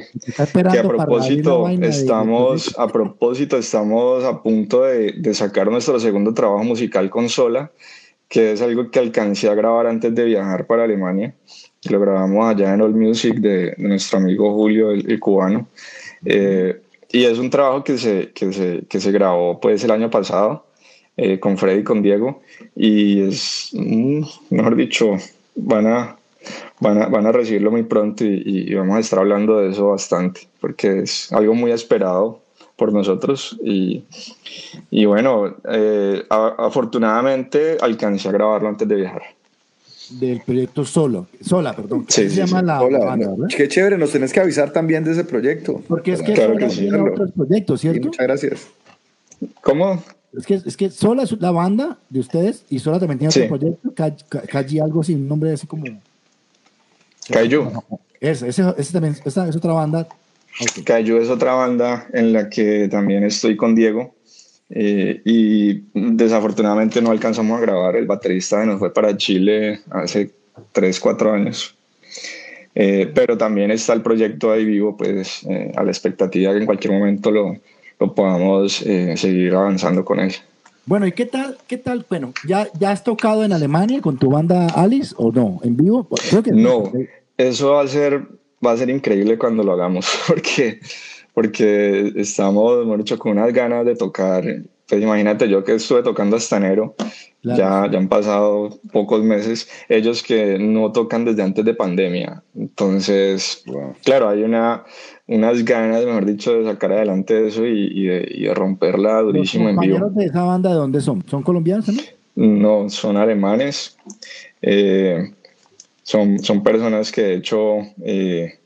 [0.73, 6.65] que a propósito, estamos, a propósito, estamos a punto de, de, sacar nuestro segundo trabajo
[6.65, 7.71] musical con Sola,
[8.29, 11.35] que es algo que alcancé a grabar antes de viajar para Alemania.
[11.91, 15.69] Lo grabamos allá en All Music de, nuestro amigo Julio, el, cubano.
[16.25, 20.11] Eh, y es un trabajo que se, que se, que se grabó pues el año
[20.11, 20.67] pasado
[21.17, 22.43] eh, con Freddy y con Diego.
[22.75, 25.17] Y es, mm, mejor dicho,
[25.55, 26.18] van a
[26.81, 30.49] van a, van a recibirlo muy pronto y, vamos a estar hablando de eso bastante,
[30.61, 32.41] porque es algo muy esperado
[32.77, 34.05] por nosotros y,
[34.91, 39.23] y bueno, eh, afortunadamente alcancé a grabarlo antes de viajar.
[40.11, 42.07] Del proyecto Solo, Sola, perdón.
[42.09, 43.17] Sí, se llama la
[43.55, 45.83] Qué chévere, nos tenés que avisar también de ese proyecto.
[45.87, 48.07] Porque es que claro que tiene otros proyectos, ¿cierto?
[48.07, 48.69] muchas gracias.
[49.61, 50.03] ¿Cómo?
[50.33, 53.59] Es que, es que Sola es la banda de ustedes y Sola también tiene otro
[53.59, 53.93] proyecto,
[54.49, 55.85] Calle algo sin nombre así como
[57.31, 57.71] Kaiju.
[58.21, 60.09] Es, ese, también, esa es otra banda.
[60.81, 61.09] Okay.
[61.19, 64.15] es otra banda en la que también estoy con Diego.
[64.71, 67.97] Eh, y desafortunadamente no alcanzamos a grabar.
[67.97, 70.31] El baterista nos fue para Chile hace
[70.73, 71.77] 3, 4 años.
[72.75, 76.67] Eh, pero también está el proyecto ahí vivo, pues eh, a la expectativa que en
[76.67, 77.57] cualquier momento lo,
[77.99, 80.35] lo podamos seguir avanzando con él.
[80.89, 81.59] Bueno, ¿y qué tal?
[81.67, 82.07] ¿Qué tal?
[82.09, 85.61] Bueno, ¿ya, ¿ya has tocado en Alemania con tu banda Alice o no?
[85.63, 86.09] ¿En vivo?
[86.31, 86.91] Creo que no,
[87.37, 88.27] eso va a ser,
[88.65, 90.81] va a ser increíble cuando lo hagamos, porque,
[91.35, 94.43] porque estamos, hemos dicho, con unas ganas de tocar.
[94.89, 96.95] Pues imagínate yo que estuve tocando hasta enero,
[97.43, 102.43] ya, ya han pasado pocos meses, ellos que no tocan desde antes de pandemia.
[102.57, 103.63] Entonces,
[104.03, 104.85] claro, hay una,
[105.29, 109.99] unas ganas, mejor dicho, de sacar adelante eso y, de, romperla durísimo en vivo.
[109.99, 111.23] ¿Los de esa banda de dónde son?
[111.29, 112.07] ¿Son colombianos también?
[112.35, 113.97] No, son alemanes.
[114.63, 115.33] Eh,
[116.03, 118.59] son, son personas que de hecho eh,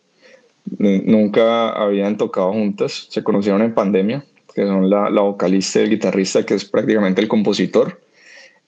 [0.79, 5.90] nunca habían tocado juntas, se conocieron en pandemia, que son la, la vocalista y el
[5.90, 8.01] guitarrista, que es prácticamente el compositor.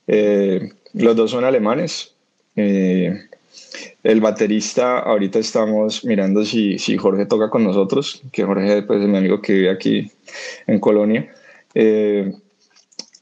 [0.08, 2.12] Eh, los dos son alemanes.
[4.02, 9.08] El baterista, ahorita estamos mirando si, si Jorge toca con nosotros, que Jorge pues, es
[9.08, 10.10] mi amigo que vive aquí
[10.66, 11.32] en Colonia.
[11.74, 12.32] Eh,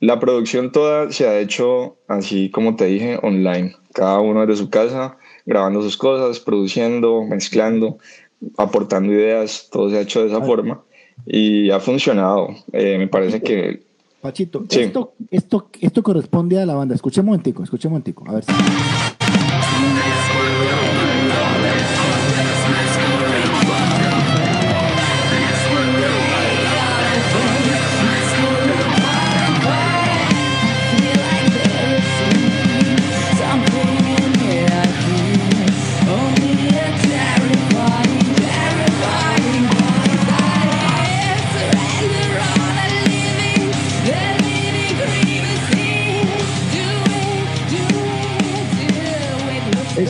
[0.01, 3.77] la producción toda se ha hecho así como te dije, online.
[3.93, 5.17] Cada uno de su casa,
[5.47, 7.99] grabando sus cosas, produciendo, mezclando,
[8.57, 10.83] aportando ideas, todo se ha hecho de esa forma
[11.27, 12.49] y ha funcionado.
[12.73, 13.83] Eh, me parece que...
[14.21, 16.95] Pachito, esto, esto, esto corresponde a la banda.
[16.95, 18.25] Escuchemos un momentico, escuchemos un momentico.
[18.29, 19.22] A ver si...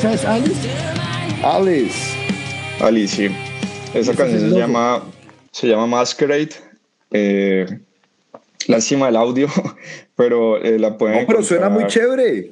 [0.03, 0.69] ¿Esa es Alice?
[1.45, 2.17] Alice.
[2.81, 3.35] Alice, sí.
[3.95, 5.01] Esa canción se llama,
[5.53, 6.51] se llama Masquerade.
[7.13, 7.67] Eh,
[8.67, 9.47] lástima el audio,
[10.17, 11.21] pero eh, la pueden.
[11.21, 12.51] No, pero suena muy chévere.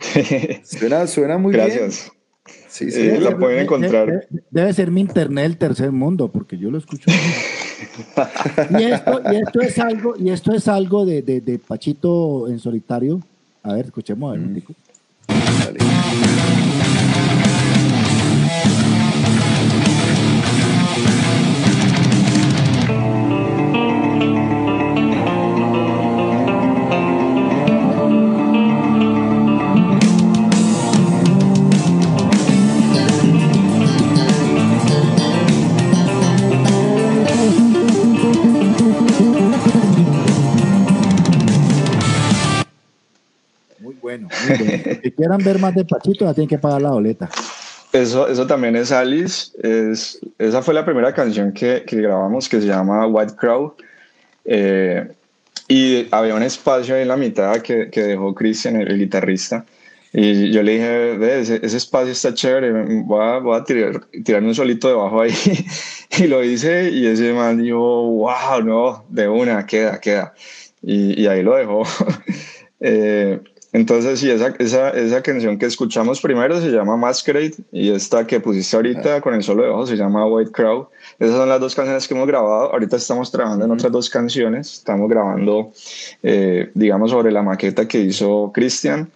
[0.64, 1.66] suena, suena muy bien.
[1.66, 2.10] Gracias.
[2.70, 3.02] Sí, sí.
[3.02, 4.26] Eh, la pueden encontrar.
[4.50, 7.10] Debe, ser mi internet del tercer mundo, porque yo lo escucho.
[8.78, 12.58] y, esto, y esto es algo, y esto es algo de, de, de Pachito en
[12.58, 13.20] solitario.
[13.62, 15.97] A ver, escuchemos a ver, mm.
[45.02, 47.28] Si quieran ver más de Pachito, ya tienen que pagar la boleta.
[47.92, 49.50] Eso, eso también es Alice.
[49.62, 53.74] Es, esa fue la primera canción que, que grabamos que se llama White Crow.
[54.44, 55.08] Eh,
[55.68, 59.66] y había un espacio ahí en la mitad que, que dejó Christian, el, guitarrista.
[60.12, 62.72] Y yo le dije, ese, ese, espacio está chévere,
[63.04, 65.34] voy a, voy a tirar, tirarme un solito debajo ahí.
[66.18, 70.34] y lo hice y ese man dijo, wow, no, de una, queda, queda.
[70.82, 71.82] Y, y ahí lo dejó.
[72.80, 73.40] eh,
[73.72, 78.40] entonces, sí, esa, esa, esa, canción que escuchamos primero se llama Masquerade y esta que
[78.40, 80.88] pusiste ahorita con el solo de ojo se llama White Crow.
[81.18, 82.72] Esas son las dos canciones que hemos grabado.
[82.72, 84.72] Ahorita estamos trabajando en otras dos canciones.
[84.72, 85.70] Estamos grabando,
[86.22, 89.10] eh, digamos, sobre la maqueta que hizo Christian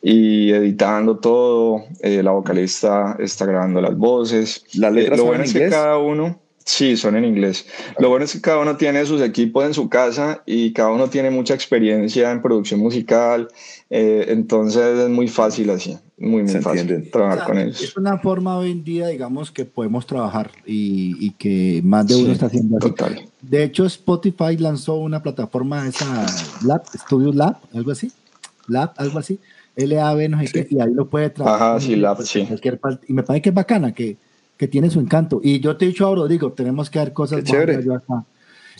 [0.00, 1.84] y editando todo.
[2.00, 4.64] Eh, la vocalista está grabando las voces.
[4.74, 7.64] ¿Las letras eh, lo bueno es que cada uno Sí, son en inglés.
[7.98, 11.08] Lo bueno es que cada uno tiene sus equipos en su casa y cada uno
[11.08, 13.48] tiene mucha experiencia en producción musical,
[13.88, 17.80] eh, entonces es muy fácil así, muy, muy fácil trabajar con ellos.
[17.80, 22.16] Es una forma hoy en día, digamos, que podemos trabajar y, y que más de
[22.16, 22.90] uno está haciendo así.
[22.90, 23.24] Total.
[23.40, 26.26] De hecho, Spotify lanzó una plataforma, esa
[26.66, 28.12] Lab, Studio Lab, algo así,
[28.66, 29.40] Lab, algo así,
[29.74, 31.70] LAB, no sé qué, y ahí lo puede trabajar.
[31.70, 32.46] Ajá, sí, Lab, sí.
[33.08, 34.18] Y me parece que es bacana, que
[34.58, 35.40] que tiene su encanto.
[35.42, 37.80] Y yo te he dicho ahora, digo, tenemos que dar cosas chévere.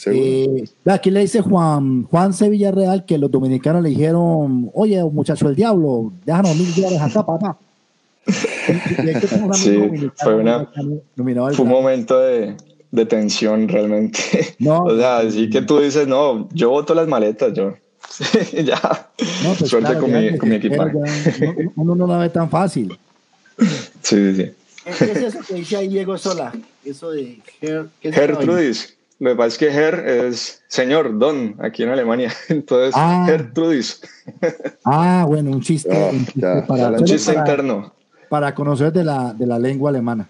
[0.06, 5.48] Eh, aquí le dice Juan, Juan Sevilla Real que los dominicanos le dijeron, oye, muchacho
[5.48, 7.58] el diablo, déjanos mil dólares acá, papá.
[9.54, 10.68] sí, fue, una,
[11.16, 12.54] fue un momento de,
[12.90, 14.20] de tensión realmente.
[14.58, 17.74] No, o sea, así que tú dices, no, yo voto las maletas, yo.
[18.64, 18.80] ya.
[19.42, 20.96] No, pues Suerte con, mi, con mi equipaje.
[21.76, 22.96] uno no la ve tan fácil.
[23.58, 24.52] Sí, sí, sí.
[24.98, 26.52] ¿Qué es eso que dice ahí Diego Sola?
[26.84, 28.96] Eso de Her, Gertrudis.
[29.18, 32.32] Lo que pasa es que Her es señor, don, aquí en Alemania.
[32.48, 33.24] Entonces, ah.
[33.26, 34.00] Gertrudis.
[34.84, 37.92] Ah, bueno, un chiste, un chiste, para, un chiste interno.
[38.28, 40.28] Para conocer de la, de la lengua alemana.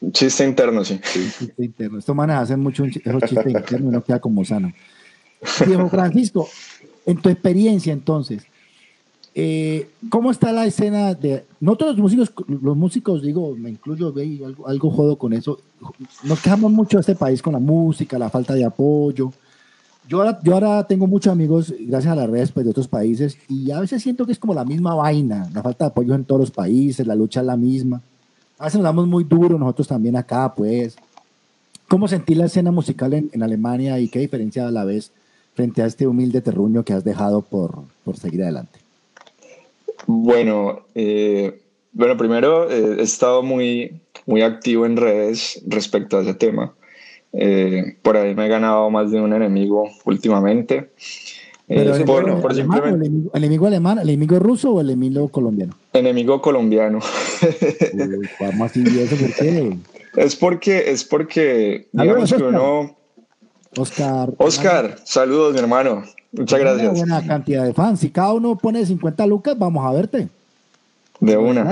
[0.00, 0.94] Un chiste interno, sí.
[0.94, 1.98] Un chiste interno.
[1.98, 4.72] Estos manes hacen mucho esos chistes internos y no queda como sano.
[5.66, 6.48] Diego Francisco,
[7.06, 8.42] en tu experiencia entonces,
[9.34, 14.12] eh, ¿Cómo está la escena de no todos los músicos, los músicos digo, me incluyo,
[14.44, 15.60] algo, algo jodo con eso.
[16.24, 19.32] Nos quejamos mucho de este país con la música, la falta de apoyo.
[20.08, 23.38] Yo ahora, yo ahora tengo muchos amigos, gracias a las redes pues, de otros países,
[23.48, 26.24] y a veces siento que es como la misma vaina, la falta de apoyo en
[26.24, 28.02] todos los países, la lucha es la misma.
[28.58, 30.96] A veces nos damos muy duro nosotros también acá, pues.
[31.86, 35.12] ¿Cómo sentí la escena musical en, en Alemania y qué diferencia a la vez
[35.54, 38.79] frente a este humilde terruño que has dejado por, por seguir adelante?
[40.06, 41.60] Bueno, eh,
[41.92, 46.74] bueno primero eh, he estado muy, muy activo en redes respecto a ese tema.
[47.32, 50.90] Eh, por ahí me he ganado más de un enemigo últimamente.
[51.68, 53.06] Pero el, por, por simplemente...
[53.06, 55.74] el, enemigo, alemán, el enemigo ruso o el enemigo colombiano?
[55.92, 56.98] Enemigo colombiano.
[58.38, 59.76] ¿Cómo eso por qué?
[60.16, 62.96] Es porque, es porque, digamos que uno...
[63.76, 64.34] Oscar.
[64.38, 66.02] Oscar, saludos, mi hermano.
[66.32, 66.88] Muchas gracias.
[66.88, 68.00] Una buena cantidad de fans.
[68.00, 70.28] Si cada uno pone 50 lucas, vamos a verte.
[71.20, 71.64] De una.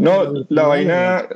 [0.00, 1.26] no, la vaina,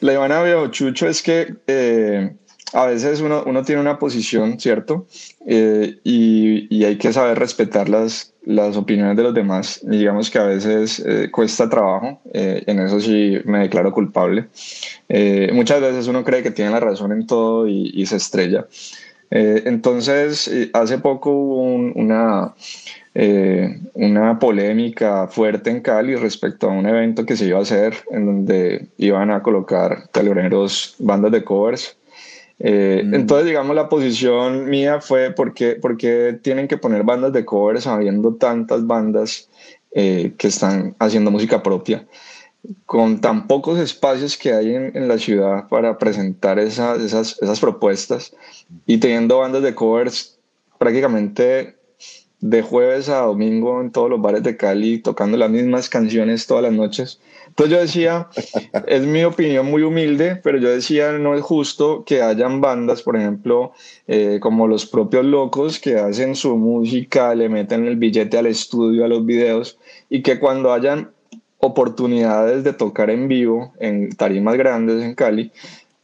[0.00, 2.34] la vaina viejo chucho es que eh,
[2.72, 5.06] a veces uno, uno, tiene una posición, ¿cierto?
[5.46, 9.80] Eh, y, y, hay que saber respetar las, las opiniones de los demás.
[9.82, 14.46] Y digamos que a veces eh, cuesta trabajo, en eso sí me declaro culpable.
[15.52, 18.66] muchas veces uno cree que tiene la razón en todo y, y se estrella.
[19.36, 22.54] Eh, entonces, eh, hace poco hubo una,
[23.16, 27.96] eh, una polémica fuerte en Cali respecto a un evento que se iba a hacer
[28.12, 31.96] en donde iban a colocar caloreros bandas de covers.
[32.60, 33.12] Mm.
[33.12, 38.36] Entonces, digamos, la posición mía fue porque, porque tienen que poner bandas de covers habiendo
[38.36, 39.48] tantas bandas
[39.96, 42.04] eh, que están haciendo música propia.
[42.86, 48.34] Con tan pocos espacios que hay en, la ciudad para presentar esas, esas, esas propuestas
[48.86, 50.38] y teniendo bandas de covers
[50.78, 51.76] prácticamente
[52.44, 56.62] de jueves a domingo en todos los bares de Cali tocando las mismas canciones todas
[56.62, 57.18] las noches.
[57.48, 58.28] Entonces yo decía,
[58.86, 63.16] es mi opinión muy humilde, pero yo decía, no es justo que hayan bandas, por
[63.16, 63.72] ejemplo,
[64.08, 69.06] eh, como los propios locos que hacen su música, le meten el billete al estudio,
[69.06, 69.78] a los videos,
[70.10, 71.12] y que cuando hayan
[71.58, 75.52] oportunidades de tocar en vivo en tarimas grandes en Cali,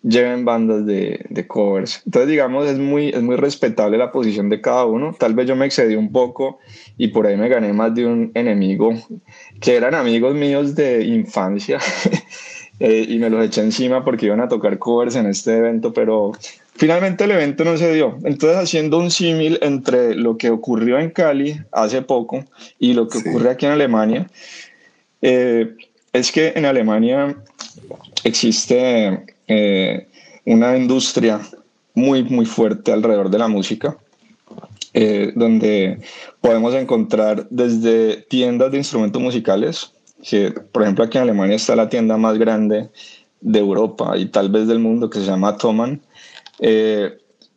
[0.03, 2.03] lleven bandas de, de, covers.
[2.07, 5.15] Entonces, digamos, es muy, es muy respetable la posición de cada uno.
[5.19, 6.59] Tal vez yo me excedí un poco
[6.97, 8.95] y por ahí me gané más de un enemigo
[9.61, 11.79] que eran amigos míos de infancia
[12.81, 16.33] eh, y me los eché encima porque iban a tocar covers en este evento, pero
[16.75, 18.17] finalmente el evento no se dio.
[18.25, 22.45] Entonces, haciendo un símil entre lo que ocurrió en Cali hace poco
[22.79, 24.29] y lo que ocurre aquí en Alemania,
[25.23, 25.77] eh,
[26.13, 27.37] es que en Alemania
[28.25, 30.09] existe eh,
[30.45, 31.41] una industria
[31.95, 33.97] muy, muy fuerte alrededor de la música,
[34.95, 36.01] eh, donde
[36.41, 39.93] podemos encontrar desde tiendas de instrumentos musicales,
[40.23, 42.89] que por ejemplo aquí en Alemania está la tienda más grande
[43.41, 46.01] de Europa y tal vez del mundo que se llama Thomann.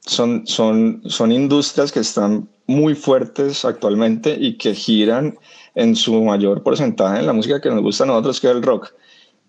[0.05, 5.38] Son, son, son industrias que están muy fuertes actualmente y que giran
[5.76, 8.63] en su mayor porcentaje en la música que nos gusta a nosotros, que es el
[8.63, 8.93] rock.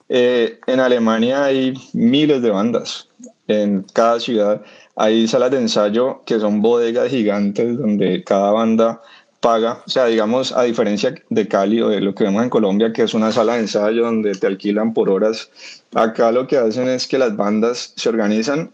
[0.08, 3.08] Eh, en Alemania hay miles de bandas.
[3.46, 4.62] En cada ciudad
[4.96, 9.02] hay salas de ensayo que son bodegas gigantes donde cada banda
[9.40, 12.94] paga, o sea, digamos, a diferencia de Cali o de lo que vemos en Colombia,
[12.94, 15.50] que es una sala de ensayo donde te alquilan por horas,
[15.94, 18.72] acá lo que hacen es que las bandas se organizan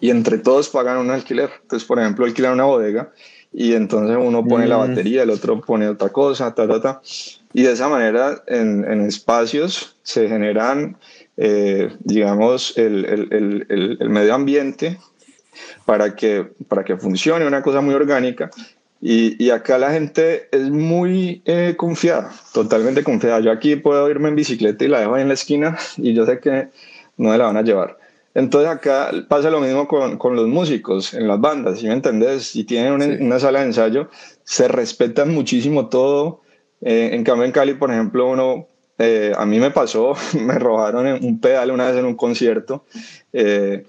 [0.00, 1.50] y entre todos pagan un alquiler.
[1.62, 3.12] Entonces, por ejemplo, alquilan una bodega
[3.52, 4.88] y entonces uno pone la mm.
[4.88, 7.02] batería, el otro pone otra cosa, ta, ta, ta.
[7.52, 10.96] Y de esa manera, en, en espacios se generan,
[11.36, 14.98] eh, digamos, el, el, el, el, medio ambiente
[15.84, 18.50] para que, para que funcione, una cosa muy orgánica.
[19.02, 23.40] Y, y acá la gente es muy eh, confiada, totalmente confiada.
[23.40, 26.24] Yo aquí puedo irme en bicicleta y la dejo ahí en la esquina y yo
[26.24, 26.68] sé que
[27.16, 27.98] no me la van a llevar.
[28.34, 32.44] Entonces acá pasa lo mismo con, con, los músicos en las bandas, si me entendés?
[32.44, 34.08] Si tienen una, una, sala de ensayo,
[34.44, 36.40] se respetan muchísimo todo,
[36.82, 38.66] eh, en cambio, en Cali, por ejemplo, uno,
[38.98, 42.84] eh, a mí me pasó, me robaron un pedal una vez en un concierto.
[43.32, 43.84] Eh,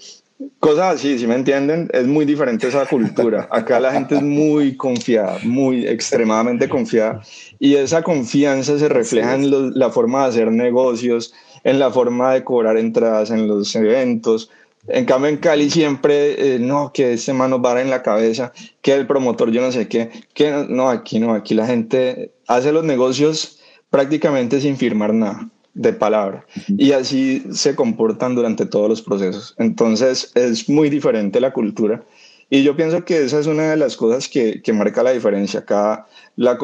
[0.60, 3.48] cosas así, si me entienden, es muy diferente esa cultura.
[3.52, 7.22] Acá la gente es muy confiada, muy extremadamente confiada.
[7.60, 11.34] Y esa confianza se refleja en la forma de hacer negocios,
[11.64, 14.50] en la forma de cobrar entradas en los eventos.
[14.88, 18.52] En cambio, en Cali siempre, no, que este mano va en la cabeza,
[18.82, 22.72] que el promotor, yo no sé qué, que no, aquí no, aquí la gente hace
[22.72, 23.60] los negocios
[23.90, 29.56] prácticamente sin firmar nada de palabra y así se comportan durante todos los procesos.
[29.58, 32.04] Entonces es muy diferente la cultura
[32.50, 35.62] y yo pienso que esa es una de las cosas que, que marca la diferencia.
[35.62, 36.58] Acá la,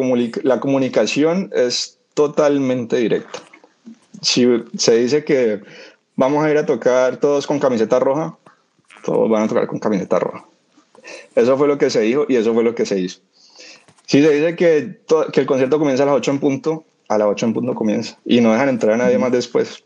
[0.43, 3.39] la comunicación es totalmente directa.
[4.22, 4.47] Si
[4.78, 5.62] se dice que
[6.16, 8.38] vamos a ir a tocar todos con camiseta roja,
[9.03, 10.45] todos van a tocar con camiseta roja.
[11.36, 13.22] Eso fue lo que se dijo y eso fue lo que se hizo.
[14.05, 14.97] Si se dice que,
[15.32, 18.18] que el concierto comienza a las 8 en punto, a las 8 en punto comienza
[18.26, 19.84] y no dejan entrar a nadie más después.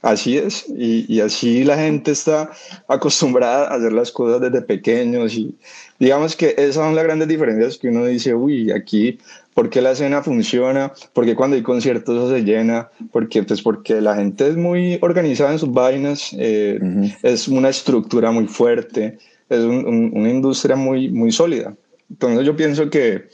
[0.00, 2.50] Así es, y, y, así la gente está
[2.88, 5.56] acostumbrada a hacer las cosas desde pequeños y
[5.98, 9.18] digamos que esas son las grandes diferencias que uno dice, uy, aquí,
[9.54, 10.92] ¿por qué la escena funciona?
[11.12, 12.90] ¿Por qué cuando hay conciertos eso se llena?
[13.12, 16.78] Porque, pues porque la gente es muy organizada en sus vainas, eh,
[17.22, 21.74] es una estructura muy fuerte, es una industria muy, muy sólida.
[22.10, 23.28] Entonces yo pienso que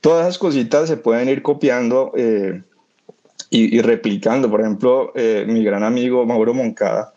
[0.00, 2.62] todas esas cositas se pueden ir copiando eh,
[3.50, 4.50] y, replicando.
[4.50, 7.12] Por ejemplo, eh, mi gran amigo Mauro Moncada,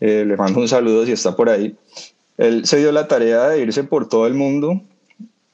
[0.00, 1.76] le mando un saludo si está por ahí,
[2.36, 4.82] él se dio la tarea de irse por todo el mundo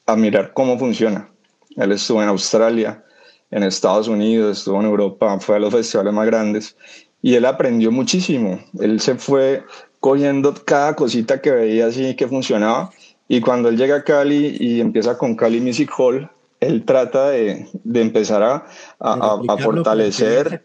[0.07, 1.29] a mirar cómo funciona.
[1.79, 3.03] Él estuvo en Australia,
[3.51, 6.77] en Estados Unidos, estuvo en Europa, fue a los festivales más grandes
[7.21, 8.59] y él aprendió muchísimo.
[8.79, 9.63] Él se fue
[9.99, 12.91] cogiendo cada cosita que veía así que funcionaba
[13.27, 16.29] y cuando él llega a Cali y empieza con Cali Music Hall,
[16.59, 18.65] él trata de, de empezar a,
[18.99, 20.61] a, a fortalecer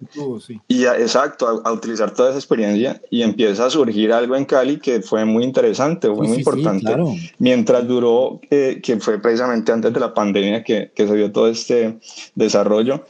[0.66, 5.02] y exacto, a, utilizar toda esa experiencia y empieza a surgir algo en Cali que
[5.02, 6.96] fue muy interesante, fue muy importante.
[7.38, 11.48] Mientras duró, eh, que fue precisamente antes de la pandemia que, que se dio todo
[11.48, 11.98] este
[12.34, 13.04] desarrollo.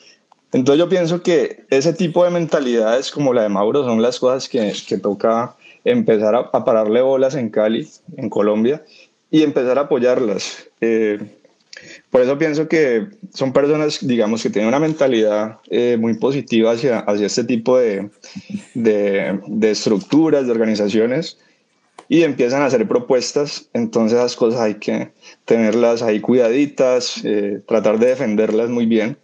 [0.53, 4.49] Entonces yo pienso que ese tipo de mentalidades como la de Mauro son las cosas
[4.49, 8.85] que, que toca empezar a, pararle bolas en Cali, en Colombia,
[9.31, 10.69] y empezar a apoyarlas.
[10.81, 11.19] Eh,
[12.15, 17.01] por eso pienso que son personas, digamos, que tienen una mentalidad eh, muy positiva hacia,
[17.01, 18.09] hacia este tipo de,
[18.75, 21.39] de, estructuras, de organizaciones,
[22.09, 23.69] y empiezan a hacer propuestas.
[23.73, 25.11] Entonces las cosas hay que
[25.45, 29.19] tenerlas ahí cuidaditas, eh, tratar de defenderlas muy bien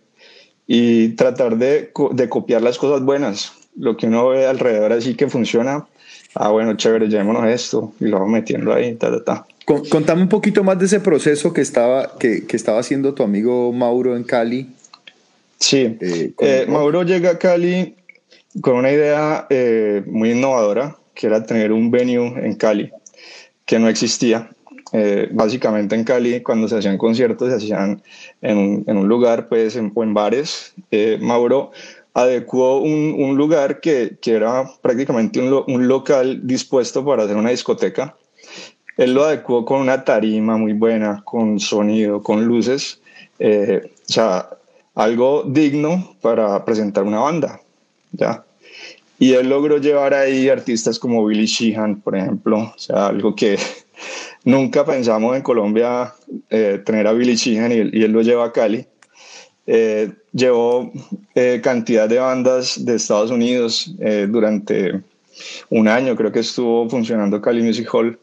[0.66, 3.52] y tratar de, de copiar las cosas buenas.
[3.76, 5.86] Lo que uno ve alrededor así que funciona,
[6.34, 9.46] ah, bueno, chévere, llevémonos esto y lo vamos metiendo ahí, ta, ta, ta.
[9.88, 13.72] Contame un poquito más de ese proceso que estaba, que, que estaba haciendo tu amigo
[13.72, 14.68] Mauro en Cali.
[15.58, 17.94] Sí, eh, eh, Mauro llega a Cali
[18.60, 22.90] con una idea eh, muy innovadora, que era tener un venue en Cali,
[23.64, 24.50] que no existía.
[25.30, 28.02] básicamente en Cali, cuando se hacían conciertos, se hacían
[28.42, 30.72] en en un lugar, pues, en, o en bares.
[31.20, 31.70] Mauro
[32.14, 37.50] adecuó un, un lugar que, que, era prácticamente un, un local dispuesto para hacer una
[37.50, 38.16] discoteca
[39.00, 43.00] él lo adecuó con una tarima muy buena, con sonido, con luces,
[43.38, 44.50] eh, o sea,
[44.94, 47.62] algo digno para presentar una banda,
[48.12, 48.44] ¿ya?
[49.18, 53.58] Y él logró llevar ahí artistas como Billy Sheehan, por ejemplo, o sea, algo que
[54.44, 56.12] nunca pensamos en Colombia
[56.50, 58.86] eh, tener a Billy Sheehan y, él lo lleva a Cali.
[59.66, 60.90] Eh, llevó
[61.62, 63.94] cantidad de bandas de Estados Unidos
[64.28, 65.00] durante
[65.68, 68.18] un año, creo que estuvo funcionando Cali Music Hall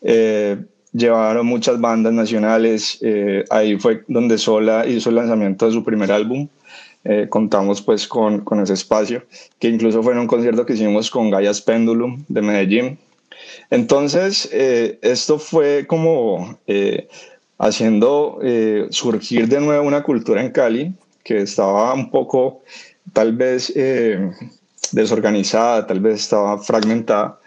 [0.00, 0.56] eh,
[0.92, 2.98] llevaron muchas bandas nacionales.
[3.00, 6.48] Eh, ahí fue donde Sola hizo el lanzamiento de su primer álbum.
[7.04, 9.22] Eh, contamos pues con, con, ese espacio,
[9.58, 12.98] que incluso fue en un concierto que hicimos con Gaia's Pendulum de Medellín.
[13.70, 16.58] Entonces, esto fue como
[17.58, 18.38] haciendo
[18.90, 20.94] surgir de nuevo una cultura en Cali
[21.24, 22.62] que estaba un poco,
[23.12, 23.72] tal vez,
[24.92, 27.38] desorganizada, tal vez estaba fragmentada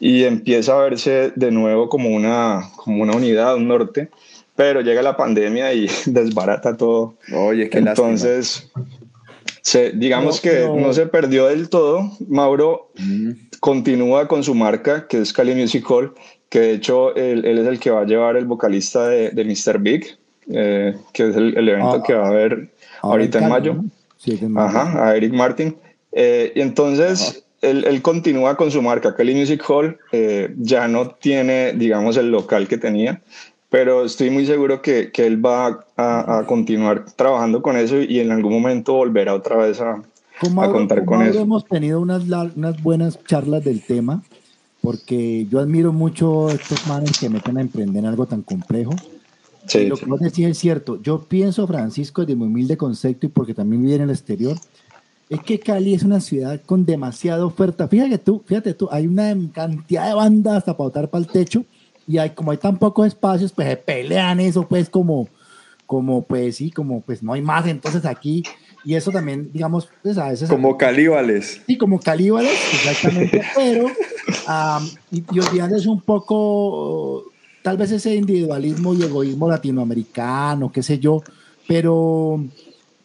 [0.00, 4.08] y empieza a verse de nuevo como una, como una unidad, un norte,
[4.56, 7.14] pero llega la pandemia y desbarata todo.
[7.34, 8.70] Oye, qué Entonces,
[9.60, 10.92] se, digamos que no.
[10.94, 12.10] se perdió del todo.
[12.28, 13.30] Mauro mm.
[13.60, 16.14] continúa con su marca, que es Cali Music Hall,
[16.50, 19.44] que de hecho él, él es el que va a llevar el vocalista de, de
[19.44, 19.78] Mr.
[19.78, 20.18] Big,
[20.52, 22.70] eh, que es el, el evento ah, que va a haber
[23.00, 23.76] ahorita en mayo.
[24.18, 25.76] Sí, Ajá, a Eric Martin.
[26.12, 29.14] Eh, y entonces él, continúa con su marca.
[29.14, 33.22] Kelly Music Hall eh, ya no tiene, digamos, el local que tenía,
[33.70, 38.18] pero estoy muy seguro que, que él va a, a, continuar trabajando con eso y
[38.18, 40.02] en algún momento volverá otra vez a,
[40.42, 41.40] a contar con, eso.
[41.40, 42.24] Hemos tenido unas,
[42.56, 44.22] unas buenas charlas del tema,
[44.82, 48.92] porque yo admiro mucho a estos manes que meten a emprender algo tan complejo.
[49.66, 51.00] Sí, lo que vos decís es cierto.
[51.02, 54.56] Yo pienso, Francisco, de mi humilde concepto y porque también vive en el exterior,
[55.28, 57.86] es que Cali es una ciudad con demasiada oferta.
[57.86, 61.64] Fíjate tú, fíjate tú, hay una cantidad de bandas hasta para botar para el techo
[62.08, 65.28] y hay, como hay tan pocos espacios, pues se pelean eso, pues como,
[65.86, 68.42] como pues sí, como pues no hay más, entonces aquí,
[68.84, 70.48] y eso también, digamos, pues a veces...
[70.48, 71.60] Como calíbales.
[71.66, 73.88] Sí, como calíbales, exactamente, pero,
[75.10, 77.24] y, y es un poco,
[77.62, 81.22] tal vez ese individualismo y egoísmo latinoamericano, qué sé yo,
[81.66, 82.42] pero,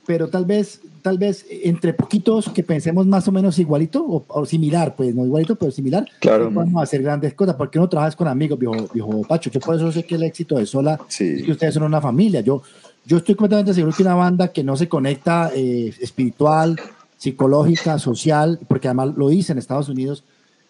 [0.05, 4.95] pero tal vez tal vez entre poquitos que pensemos más o menos igualito o, similar,
[4.95, 6.49] pues no igualito, pero similar, claro.
[6.49, 7.53] vamos a hacer grandes cosas.
[7.53, 9.51] porque no trabajas con amigos, viejo, viejo Pacho?
[9.51, 12.41] Yo por eso sé que el éxito de Sola es que ustedes son una familia.
[12.41, 12.63] Yo,
[13.05, 16.79] yo estoy completamente seguro que una banda que no se conecta eh, espiritual,
[17.17, 20.23] psicológica, social, porque además lo dice en Estados Unidos,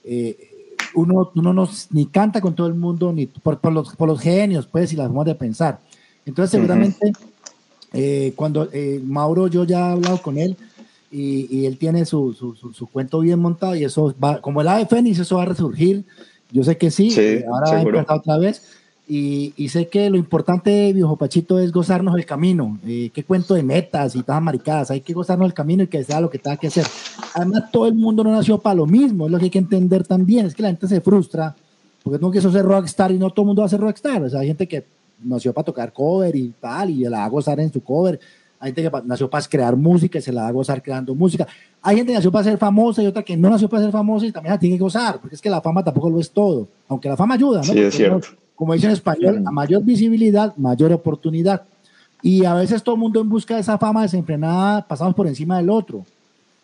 [0.03, 0.51] eh,
[0.93, 4.19] uno, uno no, ni canta con todo el mundo, ni por, por, los, por los
[4.19, 5.79] genios, pues, y las formas de pensar.
[6.25, 7.11] Entonces, seguramente.
[7.97, 8.67] Eh, cuando
[9.05, 10.57] Mauro, yo ya he hablado con él
[11.11, 15.19] y, él tiene su, su, cuento bien montado y eso va, como el ave fénix,
[15.19, 16.03] eso va a resurgir.
[16.51, 18.63] Yo sé que sí, eh, ahora va a empezar otra vez.
[19.07, 22.79] Y, y, sé que lo importante, viejo Pachito, es gozarnos el camino.
[22.83, 24.89] ¿Qué cuento de metas y todas maricadas?
[24.89, 26.87] Hay que gozarnos el camino y que sea lo que tenga que hacer.
[27.35, 30.07] Además, todo el mundo no nació para lo mismo, es lo que hay que entender
[30.07, 30.47] también.
[30.47, 31.55] Es que la gente se frustra
[32.05, 34.23] porque no quiso ser rockstar y no todo el mundo va a ser rockstar.
[34.23, 34.85] O sea, hay gente que
[35.23, 38.19] nació para tocar cover y tal, y la va a gozar en su cover.
[38.59, 41.47] Hay gente que nació para crear música y se la va a gozar creando música.
[41.81, 44.25] Hay gente que nació para ser famosa y otra que no nació para ser famosa
[44.25, 46.67] y también la tiene que gozar, porque es que la fama tampoco lo es todo,
[46.87, 47.73] aunque la fama ayuda, ¿no?
[47.73, 48.27] Sí, es cierto.
[48.55, 51.63] Como dice en español, a mayor visibilidad, mayor oportunidad.
[52.21, 55.57] Y a veces todo el mundo en busca de esa fama desenfrenada pasamos por encima
[55.57, 56.05] del otro.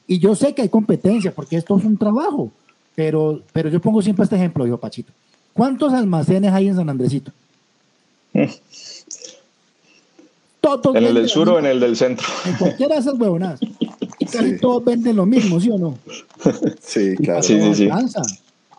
[0.07, 2.51] Y yo sé que hay competencia, porque esto es un trabajo,
[2.95, 5.11] pero, pero yo pongo siempre este ejemplo, yo, Pachito.
[5.53, 7.31] ¿Cuántos almacenes hay en San Andresito?
[10.61, 12.25] Todos en el del sur o en el del centro.
[12.45, 13.59] En cualquiera de esas huevonadas.
[14.19, 15.97] Y casi todos venden lo mismo, ¿sí o no?
[16.79, 17.41] Sí, claro.
[17.41, 17.89] Sí, sí, sí.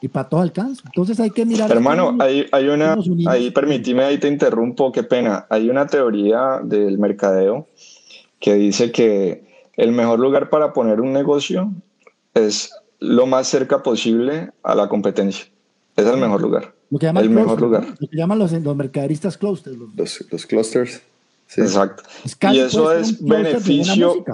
[0.02, 0.82] Y para todo alcance.
[0.84, 1.70] Entonces hay que mirar.
[1.70, 2.96] Hermano, hay, hay una,
[3.28, 5.46] ahí permíteme, ahí te interrumpo, qué pena.
[5.48, 7.68] Hay una teoría del mercadeo
[8.40, 9.44] que dice que
[9.76, 11.72] el mejor lugar para poner un negocio
[12.34, 15.46] es lo más cerca posible a la competencia.
[15.96, 16.74] Es el mejor lugar.
[16.90, 17.86] Lo que llaman el mejor lugar.
[18.00, 19.76] Lo que llaman los, los mercaderistas clusters.
[19.76, 21.00] Los, los, clusters.
[21.56, 22.02] Exacto.
[22.52, 24.24] Y eso es beneficio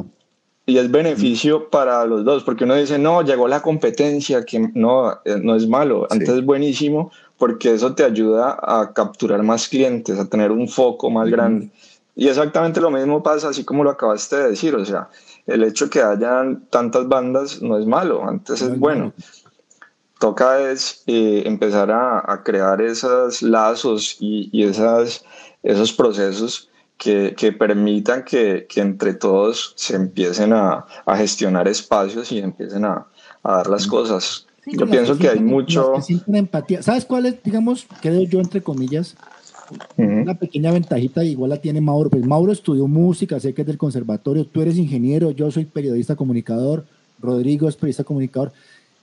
[0.68, 5.12] y es beneficio para los dos, porque uno dice, no, llegó la competencia, que no,
[5.24, 10.18] eh, no es malo, antes es buenísimo, porque eso te ayuda a capturar más clientes,
[10.18, 11.70] a tener un foco más grande.
[12.14, 15.08] Y exactamente lo mismo pasa, así como lo acabaste de decir, o sea,
[15.46, 19.14] el hecho que hayan tantas bandas no es malo, antes es bueno.
[20.20, 25.24] Toca es eh, empezar a, crear esos lazos y, y esas,
[25.62, 26.68] esos procesos
[26.98, 30.84] que, permitan que, entre todos se empiecen a,
[31.16, 33.06] gestionar espacios y empiecen a,
[33.42, 34.46] dar las cosas.
[34.66, 35.94] yo pienso que, hay mucho...
[36.26, 36.82] empatía.
[36.82, 39.16] ¿Sabes cuál es, digamos, creo yo, entre comillas,
[39.96, 42.10] una pequeña ventajita, igual la tiene Mauro.
[42.10, 46.16] Pues Mauro estudió música, sé que es del conservatorio, tú eres ingeniero, yo soy periodista
[46.16, 46.86] comunicador,
[47.20, 48.52] Rodrigo es periodista comunicador.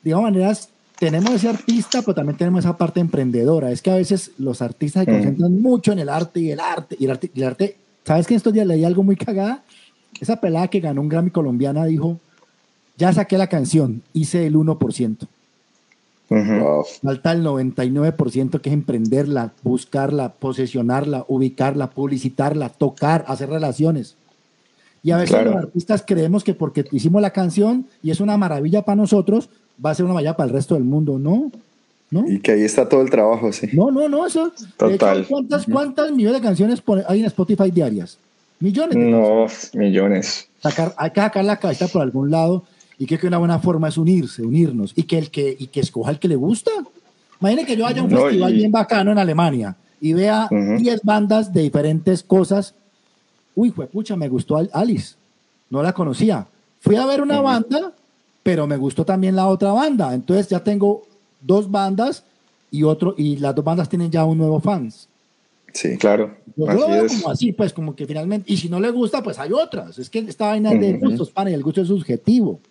[0.04, 0.70] De maneras,
[1.00, 3.72] tenemos ese artista, pero también tenemos esa parte emprendedora.
[3.72, 6.96] Es que a veces los artistas se concentran mucho en el arte y el arte,
[7.00, 9.64] y el arte, y el arte ¿Sabes que estos días leí algo muy cagada?
[10.22, 12.20] Esa pelada que ganó un Grammy colombiana dijo,
[12.97, 15.28] ya saqué la canción, hice el 1%.
[17.03, 24.16] Falta el 99% que es emprenderla, buscarla, posesionarla, ubicarla, publicitarla, tocar, hacer relaciones.
[25.03, 28.84] Y a veces los artistas creemos que porque hicimos la canción y es una maravilla
[28.84, 29.49] para nosotros,
[29.84, 31.20] va a ser una maravilla para el resto del mundo.
[31.20, 31.51] No,
[32.12, 32.30] ¿no?
[32.30, 33.70] Y que ahí está todo el trabajo, sí.
[33.74, 34.51] No, no, no, eso.
[34.78, 35.26] Total.
[35.28, 38.18] ¿cuántas, ¿Cuántas millones de canciones hay en Spotify diarias?
[38.60, 38.95] Millones.
[38.95, 40.47] no, millones.
[40.62, 42.64] Sacar, hay que sacar la cabeza por algún lado
[42.97, 46.12] y que una buena forma es unirse, unirnos y que el que, y que escoja
[46.12, 46.72] el que le gusta.
[47.41, 51.51] Imagine que yo vaya a un festival bien bacano en Alemania y vea 10 bandas
[51.51, 52.74] de diferentes cosas.
[53.56, 55.16] Uy, fue pucha, me gustó Alice.
[55.70, 56.47] No la conocía.
[56.80, 57.91] Fui a ver una banda,
[58.43, 60.14] pero me gustó también la otra banda.
[60.14, 61.03] Entonces ya tengo
[61.46, 62.24] dos bandas
[62.72, 65.08] y otro y las dos bandas tienen ya un nuevo fans.
[65.74, 66.34] Sí, claro.
[66.56, 69.38] Yo, lo veo como así, pues como que finalmente, y si no le gusta, pues
[69.39, 70.00] hay otras.
[70.00, 72.62] Es que esta vaina de gustos, pana, y el gusto es subjetivo.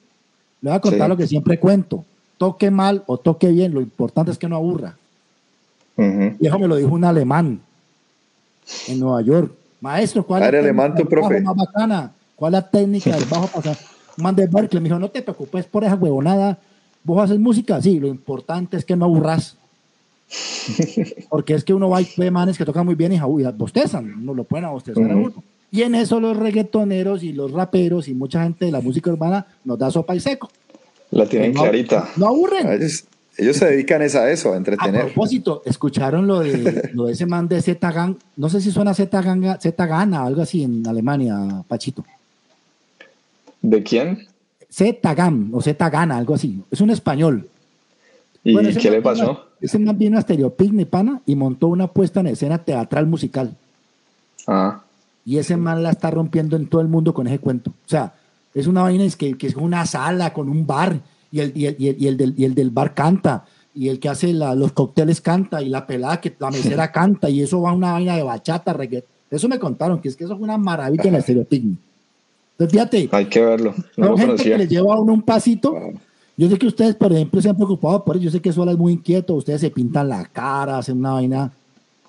[0.62, 2.04] Le voy a contar lo que siempre cuento.
[2.38, 4.96] Toque mal o toque bien, lo importante es que no aburra.
[5.96, 7.60] Viejo me lo dijo un alemán
[8.88, 9.52] en Nueva York.
[9.80, 11.42] Maestro, ¿cuál es la alemán, tu profe?
[11.42, 12.10] más bacana?
[12.34, 13.76] ¿Cuál es la técnica del bajo pasar?
[14.16, 16.58] Man de Berkeley me dijo, no te preocupes por esa huevonada
[17.04, 17.80] ¿Vos haces música?
[17.80, 19.56] Sí, lo importante es que no aburras.
[21.28, 24.34] Porque es que uno va y ve manes que tocan muy bien y bostezan, no
[24.34, 25.44] lo pueden abostezar a uno.
[25.70, 29.46] Y en eso los reggaetoneros y los raperos y mucha gente de la música urbana
[29.64, 30.48] nos da sopa y seco.
[31.10, 32.08] La tienen clarita.
[32.16, 32.68] No aburren.
[33.36, 35.00] Ellos, se dedican a eso, a entretener.
[35.00, 38.70] A propósito, escucharon lo de, lo de ese man de Z Gang, no sé si
[38.70, 42.04] suena Z Gana, Z Gana, algo así en Alemania, Pachito.
[43.60, 44.28] ¿De quién?
[44.74, 46.60] Z-Gam o Z-Gana, algo así.
[46.68, 47.48] Es un español.
[48.42, 49.46] ¿Y qué le pasó?
[49.60, 53.56] ese man vino a Stereopicnic, pana, y montó una puesta en escena teatral musical.
[54.46, 54.82] Ah.
[55.24, 57.70] Y ese man la está rompiendo en todo el mundo con ese cuento.
[57.70, 58.14] O sea,
[58.52, 61.00] es una vaina que, que es una sala con un bar
[61.30, 63.44] y el, y el, y el, del, y el del, bar canta
[63.74, 67.42] y el que hace los cócteles canta y la pelada que la mesera canta y
[67.42, 69.04] eso va a una vaina de bachata, reggae.
[69.30, 71.78] Eso me contaron, que es que eso fue una maravilla en el Stereopicnic.
[72.58, 73.08] Entonces, fíjate.
[73.10, 73.74] Hay que verlo.
[73.96, 75.74] No gente que le lleva a uno un pasito.
[76.36, 78.24] Yo sé que ustedes, por ejemplo, se han preocupado por eso.
[78.24, 79.34] Yo sé que Sola es muy inquieto.
[79.34, 81.52] Ustedes se pintan la cara, hacen una vaina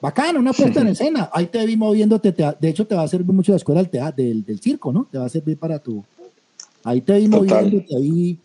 [0.02, 1.30] bacana, una puesta en escena.
[1.34, 2.32] Ahí te vi moviéndote.
[2.32, 5.08] de hecho, te va a servir mucho la escuela del, del, circo, ¿no?
[5.12, 6.04] Te va a servir para tu.
[6.84, 8.38] Ahí te vi moviéndote ahí.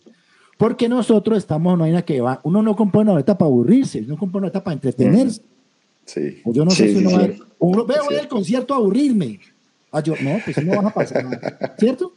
[0.57, 2.39] Porque nosotros estamos en una vaina que va.
[2.43, 5.41] Uno no compone una nota para aburrirse, uno compone una nota para entretenerse.
[6.05, 6.41] Sí.
[6.45, 7.29] Yo no sé si uno va.
[7.59, 9.39] Uno, veo el concierto a aburrirme.
[9.91, 11.75] Ah, yo, no, pues no vas a pasar nada.
[11.77, 12.13] ¿Cierto?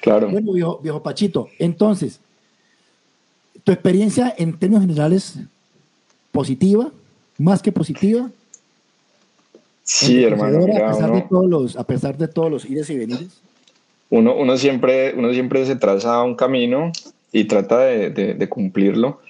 [0.00, 0.28] Claro.
[0.30, 2.20] Bueno, viejo, Pachito, entonces,
[3.62, 5.38] tu experiencia en términos generales,
[6.32, 6.90] positiva,
[7.38, 8.30] más que positiva.
[9.82, 10.62] Sí, hermano.
[10.62, 13.40] a, pesar de todos los, a pesar de todos los ires y venires.
[14.08, 16.92] Uno, uno, siempre, uno siempre se traza un camino
[17.32, 19.20] y trata de, de, cumplirlo,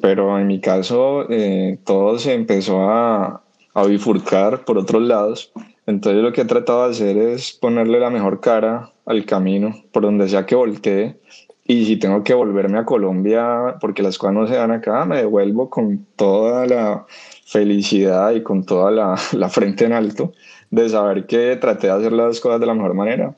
[0.00, 3.42] pero en mi caso eh, todo se empezó a,
[3.74, 5.52] a bifurcar por otros lados
[5.90, 10.04] entonces lo que he tratado de hacer es ponerle la mejor cara al camino, por
[10.04, 11.16] donde sea que voltee.
[11.64, 15.18] Y si tengo que volverme a Colombia, porque las cosas no se dan acá, me
[15.18, 17.06] devuelvo con toda la
[17.44, 20.32] felicidad y con toda la, la frente en alto
[20.70, 23.34] de saber que traté de hacer las cosas de la mejor manera.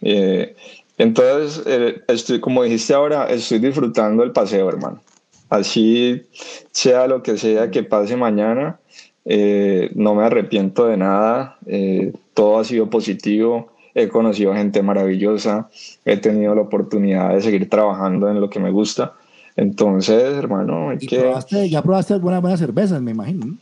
[0.00, 0.54] Eh,
[0.98, 5.00] entonces, eh, estoy, como dijiste ahora, estoy disfrutando el paseo, hermano.
[5.50, 6.22] así
[6.70, 8.78] sea lo que sea que pase mañana,
[9.28, 15.68] eh, no me arrepiento de nada, eh, todo ha sido positivo, he conocido gente maravillosa,
[16.04, 19.14] he tenido la oportunidad de seguir trabajando en lo que me gusta.
[19.56, 23.56] Entonces, hermano, ya probaste buenas, buenas cervezas, me imagino.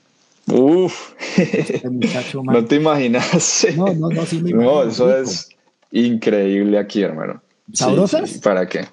[0.53, 1.83] Uf, este
[2.45, 3.67] no te imaginas.
[3.75, 5.49] No, no, no, sí me No, eso es
[5.93, 7.41] increíble aquí, hermano.
[7.73, 8.39] ¿Sabrosas?
[8.43, 8.85] ¿Para qué?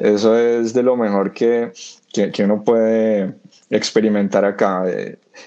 [0.00, 1.72] Eso es de lo mejor que,
[2.10, 3.34] que, que uno puede
[3.68, 4.84] experimentar acá,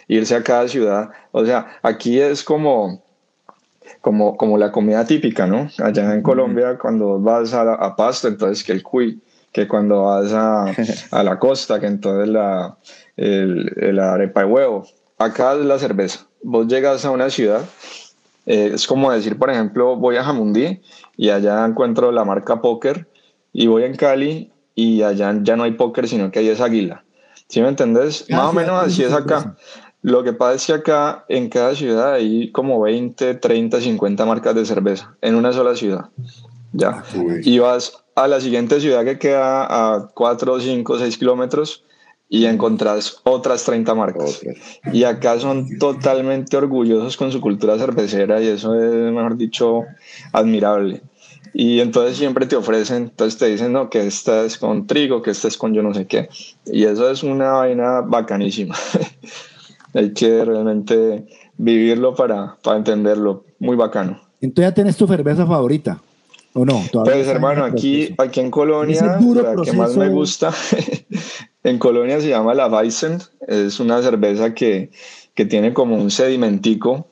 [0.08, 1.10] irse a cada ciudad.
[1.32, 3.04] O sea, aquí es como,
[4.02, 5.70] como, como la comida típica, ¿no?
[5.80, 9.22] Allá en Colombia, cuando vas a, a, Pasto, entonces que el cuy,
[9.52, 10.66] que cuando vas a,
[11.12, 12.78] a la costa, que entonces la,
[13.18, 14.86] el, el arepa de huevo.
[15.18, 16.28] Acá es la cerveza.
[16.42, 17.62] Vos llegas a una ciudad,
[18.46, 20.82] eh, es como decir, por ejemplo, voy a Jamundí
[21.18, 23.08] y allá encuentro la marca Póker
[23.52, 27.04] y voy en Cali y allá ya no hay póker, sino que ahí es águila.
[27.50, 28.26] ¿Sí me entendés?
[28.30, 29.56] Más o menos así es acá.
[30.02, 34.56] Lo que pasa es que acá en cada ciudad hay como 20, 30, 50 marcas
[34.56, 36.06] de cerveza en una sola ciudad.
[36.72, 37.04] Ya.
[37.44, 41.84] Y vas a la siguiente ciudad que queda a 4, 5, 6 kilómetros
[42.30, 44.42] y encontrás otras 30 marcas.
[44.94, 49.86] Y acá son totalmente orgullosos con su cultura cervecera y eso es, mejor dicho,
[50.32, 51.02] admirable.
[51.54, 55.32] Y entonces siempre te ofrecen, entonces te dicen, no, que esta es con trigo, que
[55.32, 56.30] esta es con yo no sé qué.
[56.66, 58.76] Y eso es una vaina bacanísima.
[59.94, 61.26] Hay que realmente
[61.58, 63.46] vivirlo para, para entenderlo.
[63.60, 64.22] Muy bacano.
[64.42, 66.02] Entonces ya tienes tu cerveza favorita.
[66.54, 66.84] ¿O no?
[67.04, 70.52] Pues hermano, aquí, aquí en Colonia, la que más me gusta,
[71.64, 74.90] en Colonia se llama la Weizen, es una cerveza que,
[75.36, 77.08] que tiene como un sedimentico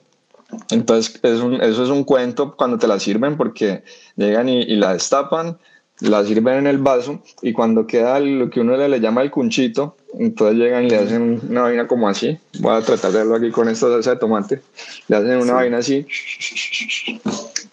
[0.70, 3.84] entonces, es un, eso es un cuento cuando te la sirven porque
[4.18, 5.58] llegan y, la destapan,
[6.02, 9.32] la sirven en el vaso y cuando queda lo que uno le, le, llama el
[9.32, 12.38] cunchito, entonces llegan y le hacen una vaina como así.
[12.60, 14.62] Voy a tratar de hacerlo aquí con esta salsa de tomate.
[15.08, 16.06] Le hacen una vaina así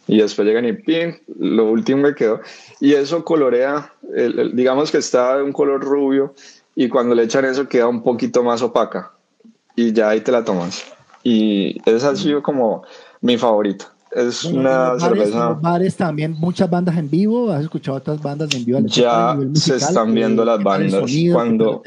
[0.06, 1.16] y después llegan y ¡pim!
[1.38, 2.40] Lo último que quedó.
[2.80, 3.92] Y eso colorea,
[4.52, 6.34] digamos que está de un color rubio
[6.76, 9.12] y cuando le echan eso queda un poquito más opaca
[9.74, 10.84] y ya ahí te la tomas
[11.24, 12.84] y esa ha sido como
[13.22, 13.93] mi favorita.
[14.14, 15.50] Es una cerveza.
[15.60, 17.50] bares también, muchas bandas en vivo.
[17.50, 18.78] ¿Has escuchado otras bandas en vivo?
[18.84, 21.10] Ya se están viendo las bandas.
[21.32, 21.82] cuando,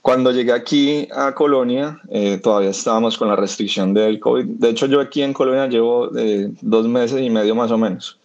[0.00, 4.44] cuando llegué aquí a Colonia, eh, todavía estábamos con la restricción del COVID.
[4.44, 8.18] De hecho, yo aquí en Colonia llevo eh, dos meses y medio más o menos.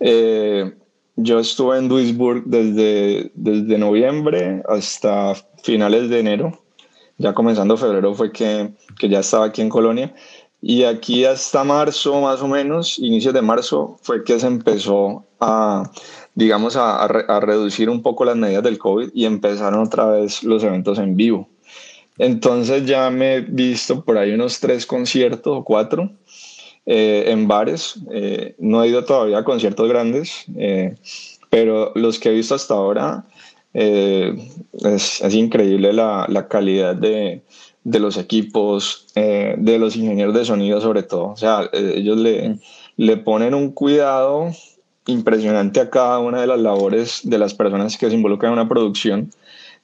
[0.00, 0.72] Eh,
[1.14, 6.60] yo estuve en Duisburg desde, desde noviembre hasta finales de enero
[7.20, 10.14] ya comenzando febrero fue que, que, ya estaba aquí en Colonia.
[10.62, 15.90] Y aquí hasta marzo, más o menos, inicios de marzo, fue que se empezó a,
[16.34, 20.62] digamos, a, a, reducir un poco las medidas del COVID y empezaron otra vez los
[20.62, 21.48] eventos en vivo.
[22.18, 26.10] Entonces ya me he visto por ahí unos tres conciertos o cuatro
[26.84, 27.94] eh, en bares.
[28.12, 30.96] Eh, no he ido todavía a conciertos grandes, eh,
[31.48, 33.24] pero los que he visto hasta ahora
[33.72, 34.34] eh,
[34.84, 37.42] es, es, increíble la, la calidad de,
[37.84, 41.28] de, los equipos, eh, de los ingenieros de sonido sobre todo.
[41.28, 42.60] O sea, eh, ellos le, mm.
[42.96, 44.50] le ponen un cuidado
[45.06, 48.68] impresionante a cada una de las labores de las personas que se involucran en una
[48.68, 49.30] producción.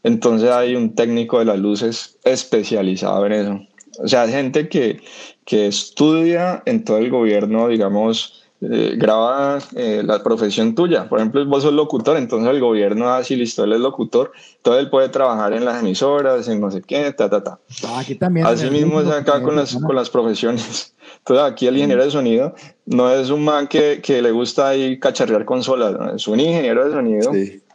[0.03, 3.61] Entonces hay un técnico de las luces especializado en eso.
[3.99, 5.01] O sea, gente que,
[5.45, 11.09] que estudia en todo el gobierno, digamos, eh, graba eh, la profesión tuya.
[11.09, 14.33] Por ejemplo, vos sos locutor, entonces el gobierno así, listo, él es locutor,
[14.63, 17.59] todo él puede trabajar en las emisoras, en no sé qué, ta, ta, ta.
[17.87, 18.47] Ah, aquí también.
[18.47, 20.95] Así mismo es acá con las, con las profesiones.
[21.19, 22.55] Entonces aquí el ingeniero de sonido
[22.87, 26.93] no es un man que, que le gusta ahí cacharrear consolas, es un ingeniero de
[26.93, 27.33] sonido.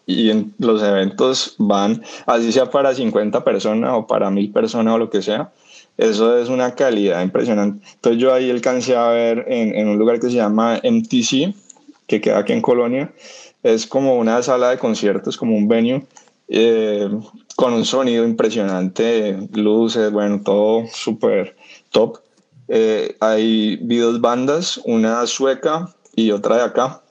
[0.08, 4.98] Y en los eventos van, así sea para 50 personas o para 1000 personas o
[4.98, 5.52] lo que sea,
[5.98, 7.86] eso es una calidad impresionante.
[7.94, 11.54] Entonces yo ahí alcancé a ver en, en un lugar que se llama MTC,
[12.08, 13.14] que queda aquí en Colonia.
[13.64, 16.06] Es como una sala de conciertos, como un venue,
[16.54, 17.10] eh,
[17.56, 21.56] con un sonido impresionante, luces, bueno, todo súper
[21.92, 22.18] top.
[22.68, 27.02] Eh, hay dos bandas, una sueca y otra de acá,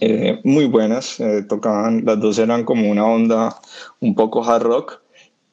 [0.00, 3.60] eh, muy buenas, tocaban, las dos eran como una onda
[4.00, 5.00] un poco hard rock,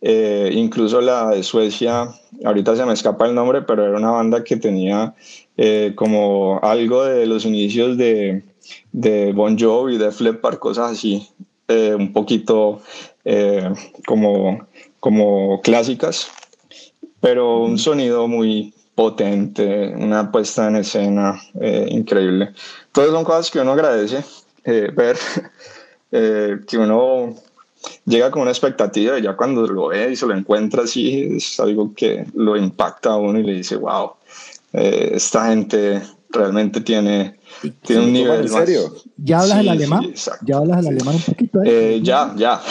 [0.02, 2.10] incluso la de Suecia
[2.44, 5.14] ahorita se me escapa el nombre, pero era una banda que tenía
[5.58, 8.44] eh, como algo de los inicios de,
[8.92, 11.28] de Bon Jovi, de Flepper, cosas así,
[11.68, 12.82] eh, un poquito
[13.26, 13.72] eh,
[14.06, 14.68] como,
[15.00, 16.32] como clásicas,
[17.20, 21.42] pero un sonido muy potente, una puesta en escena
[21.90, 22.54] increíble.
[22.92, 24.24] Todas son cosas que uno agradece
[24.66, 25.18] ver,
[26.12, 27.36] que uno
[28.06, 31.60] llega con una expectativa y ya cuando lo ve y se lo encuentra así, es
[31.60, 34.12] algo que lo impacta a uno y le dice, wow,
[34.74, 37.38] eh, esta gente realmente tiene,
[37.82, 38.42] tiene un nivel.
[38.42, 38.96] ¿En serio?
[39.18, 40.14] ¿Ya hablas el alemán?
[40.44, 41.64] ¿Ya hablas el alemán un poquito?
[41.64, 42.62] Eh, ya, ya.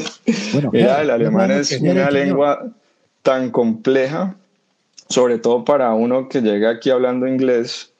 [0.52, 2.66] bueno, Mira, el alemán es una lengua
[3.22, 4.36] tan compleja,
[5.08, 7.92] sobre todo para uno que llega aquí hablando inglés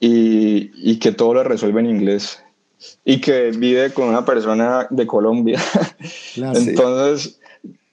[0.00, 2.43] y, y que todo lo resuelve en inglés
[3.04, 5.60] y que vive con una persona de Colombia.
[6.36, 7.38] Entonces,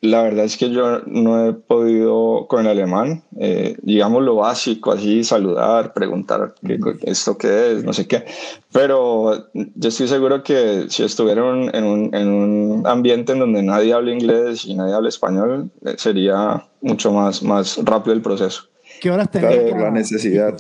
[0.02, 4.92] la verdad es que yo no he podido con el alemán, eh, digamos lo básico,
[4.92, 8.26] así saludar, preguntar qué, esto qué es, no sé qué,
[8.72, 13.94] pero yo estoy seguro que si estuviera en un, en un ambiente en donde nadie
[13.94, 18.64] habla inglés y nadie habla español, eh, sería mucho más, más rápido el proceso.
[19.02, 19.56] ¿Qué horas tenés?
[19.56, 20.58] Claro, la necesidad.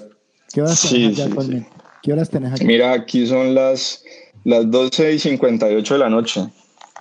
[0.54, 1.66] ¿Qué horas tenés sí,
[2.04, 2.66] ¿Qué horas tenés aquí?
[2.66, 4.04] Mira, aquí son las,
[4.44, 6.48] las 12 y 58 de la noche.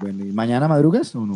[0.00, 1.34] Bueno, ¿y mañana madrugas o no?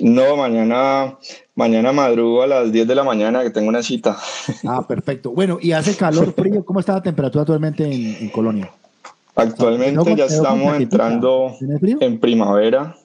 [0.00, 1.16] No, mañana,
[1.56, 4.16] mañana madrugo a las 10 de la mañana que tengo una cita.
[4.66, 5.30] Ah, perfecto.
[5.30, 6.64] Bueno, ¿y hace calor, frío?
[6.64, 8.70] ¿Cómo está la temperatura actualmente en, Colonia?
[9.34, 12.96] Actualmente ya estamos entrando en primavera.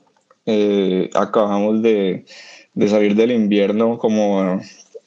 [0.46, 2.26] Eh, acabamos de,
[2.88, 4.60] salir del invierno como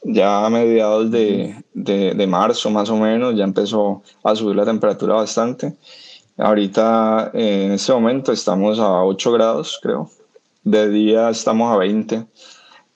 [0.02, 5.14] ya a mediados de, de, marzo más o menos, ya empezó a subir la temperatura
[5.14, 5.74] bastante.
[6.38, 10.10] Ahorita en este momento estamos a 8 grados, creo.
[10.64, 12.24] De día estamos a 20,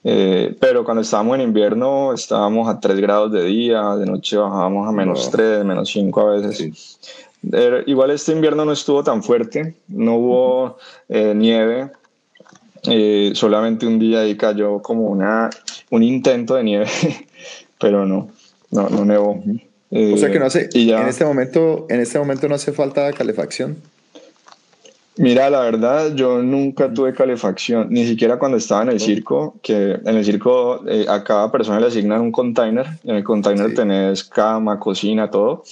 [0.04, 4.88] eh, pero cuando estábamos en invierno estábamos a 3 grados de día, de noche bajábamos
[4.88, 6.98] a menos 3, menos 5 a veces.
[7.86, 10.78] igual este invierno no estuvo tan fuerte, no hubo
[11.08, 11.92] eh, nieve,
[12.84, 15.48] eh, solamente un día ahí cayó como una,
[15.90, 16.86] un intento de nieve,
[17.78, 18.28] pero no,
[18.70, 19.40] no, no nevó.
[19.90, 23.12] O sea que no hace, y en, este momento, en este momento no hace falta
[23.12, 23.78] calefacción.
[25.16, 29.98] Mira, la verdad, yo nunca tuve calefacción, ni siquiera cuando estaba en el circo, que
[30.02, 34.24] en el circo eh, a cada persona le asignan un container, en el container tenés
[34.24, 35.64] cama, cocina, todo.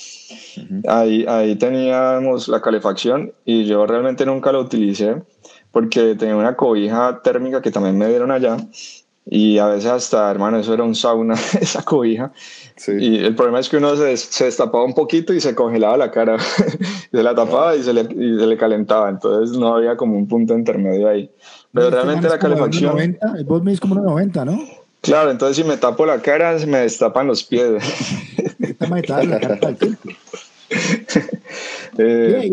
[0.89, 5.15] ahí, ahí teníamos la calefacción y yo realmente nunca lo utilicé
[5.71, 8.57] porque tenía una cobija térmica que también me dieron allá
[9.31, 12.33] y a veces hasta, hermano, eso era un sauna, esa cobija.
[12.87, 16.11] Y el problema es que uno se, se, destapaba un poquito y se congelaba la
[16.11, 16.39] cara,
[17.11, 20.29] se la tapaba y se, le, y se le calentaba, entonces no había como un
[20.29, 21.31] punto intermedio ahí.
[21.73, 22.93] Pero realmente la calefacción...
[22.93, 24.61] 90, vos me como una 90, ¿no?
[25.01, 27.83] Claro, entonces si me tapo la cara, se me destapan los pies.
[31.99, 32.51] eh,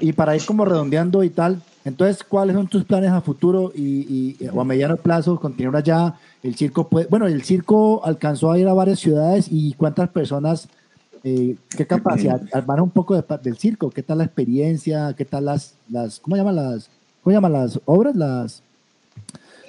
[0.00, 4.36] y para ir como redondeando y tal, entonces, ¿cuáles son tus planes a futuro y,
[4.52, 5.40] o a mediano plazo?
[5.40, 9.72] Continuar allá, el circo puede, bueno, el circo alcanzó a ir a varias ciudades y
[9.72, 10.68] cuántas personas,
[11.24, 15.74] eh, qué capacidad, armar un poco del circo, qué tal la experiencia, qué tal las,
[15.88, 16.90] las ¿cómo llaman las,
[17.22, 18.62] cómo llaman las obras, las,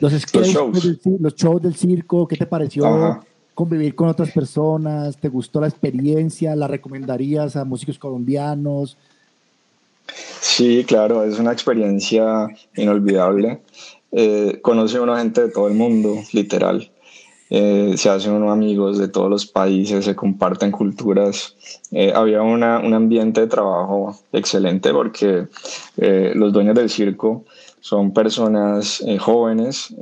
[0.01, 0.84] los, shows.
[0.84, 3.22] Del, los shows del circo, qué te pareció?
[3.60, 6.55] Convivir con otras personas, ¿te gustó la experiencia?
[6.55, 8.95] ¿La recomendarías a músicos colombianos?
[10.39, 12.47] Sí, claro, es una experiencia
[12.78, 13.60] inolvidable.
[14.14, 16.89] Eh, conoce uno gente de todo el mundo, literal.
[17.49, 21.53] Eh, se hacen unos amigos de todos los países, se comparten culturas.
[21.91, 25.47] Eh, había una, un ambiente de trabajo excelente porque
[26.34, 27.43] los dueños del circo
[27.82, 29.93] son personas jóvenes,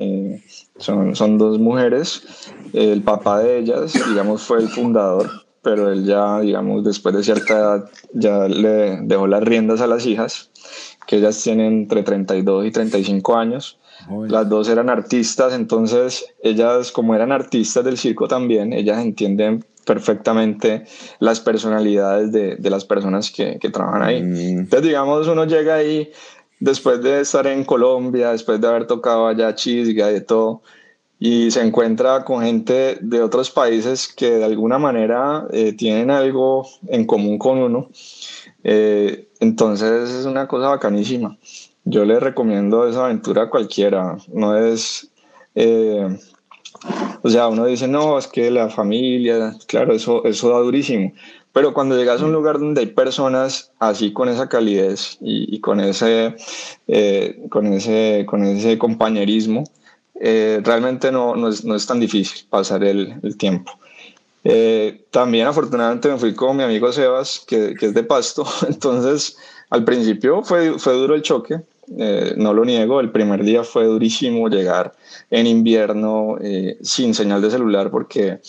[0.77, 2.51] son, son dos mujeres.
[2.73, 7.53] El papá de ellas, digamos, fue el fundador pero él ya, digamos, después de cierta
[7.53, 10.49] edad, ya le dejó las riendas a las hijas,
[11.05, 13.77] que ellas tienen entre 32 y 35 años.
[14.29, 20.85] Las dos eran artistas, entonces ellas, como eran artistas del circo también, ellas entienden perfectamente
[21.19, 24.23] las personalidades de, de las personas que, que trabajan ahí.
[24.23, 24.59] Mm.
[24.59, 26.09] Entonces, digamos, uno llega ahí
[26.61, 30.61] después de estar en Colombia, después de haber tocado allá chisga y todo,
[31.19, 36.67] y se encuentra con gente de otros países que de alguna manera eh, tienen algo
[36.87, 37.89] en común con uno.
[38.63, 41.37] Eh, entonces es una cosa bacanísima.
[41.85, 44.17] Yo le recomiendo esa aventura a cualquiera.
[44.31, 45.09] No es,
[45.55, 46.07] eh,
[47.23, 51.13] o sea, uno dice, no, es que la familia, claro, eso, eso da durísimo.
[51.51, 55.59] Pero cuando llegas a un lugar donde hay personas así con esa calidez y, y
[55.59, 56.35] con, ese,
[57.49, 59.63] con, ese, con ese compañerismo,
[60.19, 63.71] eh, realmente no, no, es, no, es, tan difícil pasar el, el tiempo.
[64.43, 69.37] Eh, también afortunadamente me fui con mi amigo Sebas, que, que, es de Pasto, entonces
[69.69, 71.61] al principio fue, fue duro el choque,
[71.97, 74.93] eh, no lo niego, el primer día fue durísimo llegar
[75.29, 76.37] en invierno
[76.81, 78.39] sin señal de celular porque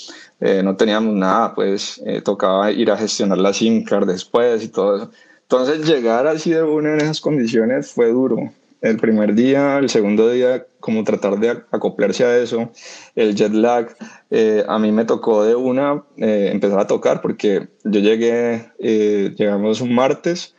[0.40, 5.10] no teníamos nada, pues tocaba ir a gestionar la SIM card después y todo eso.
[5.42, 10.30] Entonces llegar así de una en esas condiciones fue duro, el primer día, el segundo
[10.30, 12.70] día, como tratar de acoplarse a eso,
[13.14, 13.96] el jet lag,
[14.30, 19.34] eh, a mí me tocó de una eh, empezar a tocar porque yo llegué, eh,
[19.36, 20.54] llegamos un martes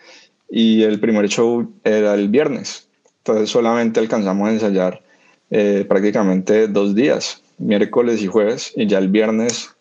[0.50, 2.90] y el primer show era el viernes,
[3.20, 5.02] entonces solamente alcanzamos a ensayar
[5.88, 9.76] prácticamente dos días, miércoles y jueves, y ya el viernes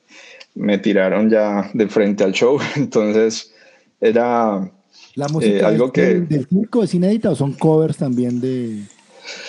[0.54, 3.52] me tiraron ya de frente al show, entonces
[4.00, 4.70] era
[5.18, 8.84] ¿La música eh, algo que, del, circo es inédita o son covers también de...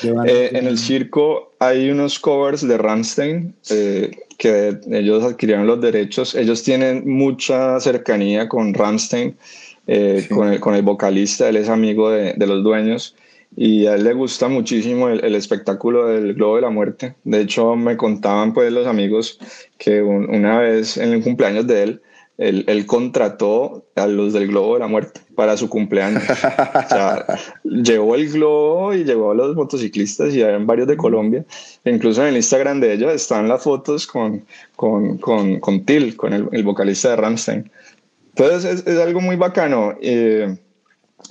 [0.02, 4.10] Eh, en el circo hay unos covers de Rammstein eh,
[4.40, 6.34] que ellos adquirieron los derechos.
[6.34, 9.38] Ellos tienen mucha cercanía con Rammstein,
[9.86, 13.16] con, el, con, el, vocalista, él es amigo de, de, los dueños
[13.56, 17.14] y a él le gusta muchísimo el, el, espectáculo del Globo de la Muerte.
[17.24, 19.40] De hecho, me contaban pues los amigos
[19.78, 22.02] que una vez en el cumpleaños de él,
[22.40, 26.24] él, contrató a los del Globo de la Muerte para su cumpleaños.
[26.24, 26.36] o
[26.90, 27.26] sea,
[27.64, 31.44] llevó el globo y llevó a los motociclistas y eran varios de Colombia.
[31.84, 34.46] E incluso en el Instagram de ellos están las fotos con,
[34.78, 37.72] con, con, con Till, con el, el, vocalista de Ramstein.
[38.30, 39.96] Entonces es, es algo muy bacano.
[40.02, 40.58] Eh,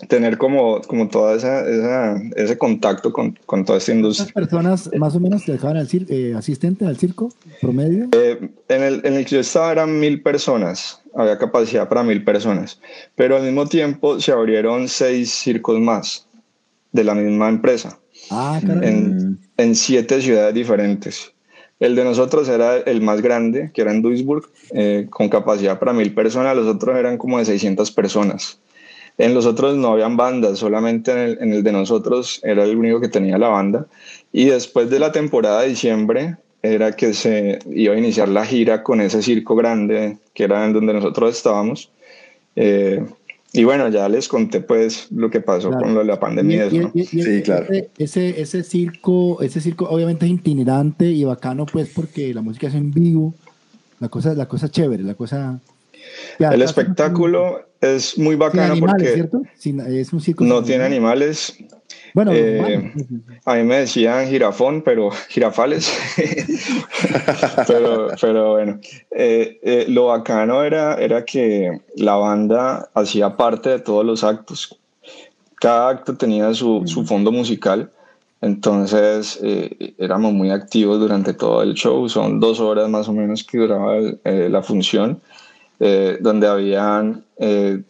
[0.06, 4.30] tener como, como toda esa, ese contacto con, con, toda esta industria.
[4.32, 8.08] ¿Cuántas personas más o menos dejaban al eh, asistentes al circo promedio?
[8.12, 12.22] Eh, en, el, en el que yo estaba eran mil personas, había capacidad para mil
[12.22, 12.80] personas,
[13.16, 16.26] pero al mismo tiempo se abrieron seis circos más
[16.92, 17.98] de la misma empresa
[18.30, 21.32] ah, en, en, siete ciudades diferentes.
[21.80, 25.92] El de nosotros era el más grande, que era en Duisburg, eh, con capacidad para
[25.92, 28.58] mil personas, los otros eran como de 600 personas.
[29.18, 33.08] En los otros no habían bandas, solamente en el, de nosotros era el único que
[33.08, 33.86] tenía la banda.
[34.32, 38.82] Y después de la temporada de diciembre era que se iba a iniciar la gira
[38.84, 41.90] con ese circo grande que era en donde nosotros estábamos.
[42.54, 43.04] Eh,
[43.52, 46.68] y bueno, ya les conté pues lo que pasó con lo de la pandemia.
[46.70, 47.66] sí, claro.
[47.96, 52.74] Ese, ese, circo, ese circo obviamente es itinerante y bacano pues porque la música es
[52.74, 53.34] en vivo,
[53.98, 55.60] la cosa, la cosa chévere, la cosa
[56.38, 59.28] el espectáculo es muy bacano porque
[60.40, 61.56] no tiene animales.
[62.14, 62.92] Bueno, eh,
[63.44, 65.92] a mí me decían jirafón, pero jirafales.
[67.66, 68.80] pero, pero bueno,
[69.10, 74.78] eh, eh, lo bacano era, era que la banda hacía parte de todos los actos.
[75.56, 77.90] Cada acto tenía su, su fondo musical.
[78.40, 79.40] Entonces
[79.98, 82.08] éramos muy activos durante todo el show.
[82.08, 85.20] Son dos horas más o menos que duraba la función.
[85.80, 87.80] Eh, donde habían eh,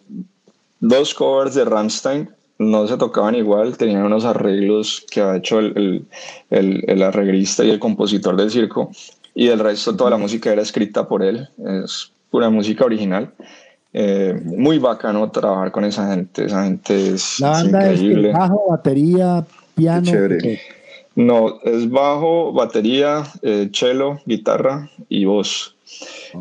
[0.78, 2.28] dos covers de Rammstein,
[2.59, 6.05] no se tocaban igual, tenían unos arreglos que ha hecho el,
[6.51, 8.91] el, el, arreglista y el compositor del circo,
[9.34, 11.49] y el resto, toda la música era escrita por él,
[11.82, 13.32] es pura música original.
[13.95, 18.28] Eh, muy bacano trabajar con esa gente, esa gente es, la banda increíble.
[18.28, 20.12] Es bajo, batería, piano.
[21.14, 23.22] No, es bajo, batería,
[23.72, 25.74] cello, guitarra y voz.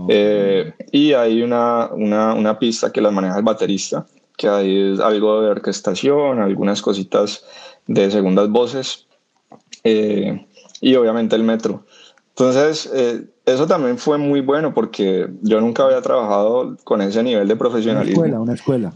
[0.10, 5.42] Eh, y hay una, una, una, pista que las maneja el baterista, que hay algo
[5.42, 7.44] de orquestación, algunas cositas
[7.88, 9.08] de segundas voces
[9.84, 10.46] eh,
[10.82, 11.86] y obviamente el metro.
[12.30, 17.48] Entonces, eh, eso también fue muy bueno porque yo nunca había trabajado con ese nivel
[17.48, 18.22] de profesionalismo.
[18.22, 18.94] Una escuela, una escuela.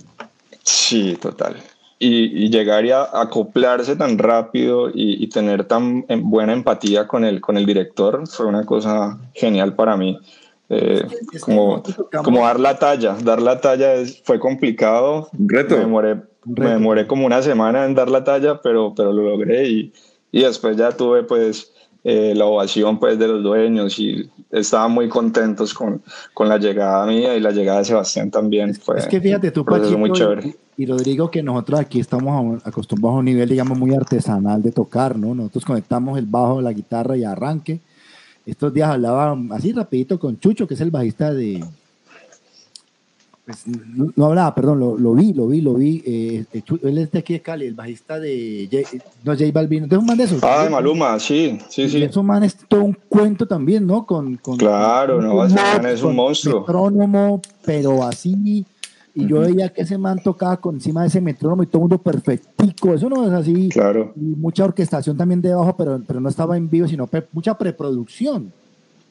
[0.63, 1.55] Sí, total.
[2.03, 7.23] Y, y llegar y a, acoplarse tan rápido y, y, tener tan buena empatía con
[7.23, 10.19] el, con el director fue una cosa genial para mí.
[10.73, 11.05] Eh,
[11.41, 11.83] como,
[12.23, 15.27] como dar la talla, dar la talla fue complicado.
[15.37, 15.75] reto.
[15.75, 19.67] Me demoré, me demoré como una semana en dar la talla, pero, pero lo logré
[19.67, 19.93] y,
[20.31, 21.71] y después ya tuve pues
[22.03, 26.01] eh, la ovación pues de los dueños y estaban muy contentos con,
[26.33, 28.73] con la llegada mía y la llegada de Sebastián también.
[28.73, 30.55] Fue es que fíjate tú, Pachito, muy chévere.
[30.81, 35.17] Y, Rodrigo, que nosotros aquí estamos acostumbrados a un nivel, digamos, muy artesanal de tocar,
[35.17, 35.35] ¿no?
[35.35, 37.79] Nosotros conectamos el bajo, la guitarra y arranque
[38.45, 41.63] estos días hablaba así rapidito con Chucho, que es el bajista de...
[43.45, 43.63] Pues,
[44.15, 46.03] no, hablaba, perdón, lo, lo, vi, lo vi, lo vi.
[46.05, 48.67] Eh, eh él es de aquí de Cali, el bajista de...
[48.71, 50.43] J, no, J Balvin, ¿es un man de esos?
[50.43, 52.03] Ah, de Maluma, sí, sí, sí.
[52.03, 54.05] Eso man es todo un cuento también, ¿no?
[54.05, 56.61] Con, con claro, no, ese man es un monstruo.
[56.61, 58.65] Metrónomo, pero así
[59.13, 61.89] y yo veía que ese man tocaba con encima de ese metrónomo y todo el
[61.89, 63.69] mundo perfectico, eso no es así.
[63.69, 64.13] Claro.
[64.15, 68.53] Y mucha orquestación también debajo, pero, pero no estaba en vivo, sino mucha preproducción.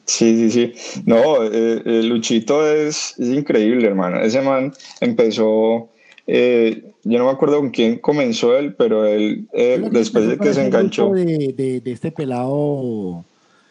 [0.05, 1.01] Sí, sí, sí.
[1.05, 4.19] No, eh, eh, Luchito es, es, increíble, hermano.
[4.19, 5.89] Ese man empezó,
[6.25, 9.47] eh, yo no me acuerdo con quién comenzó él, pero él,
[9.91, 11.11] después de que se enganchó.
[11.11, 13.23] De, de, de, este pelado.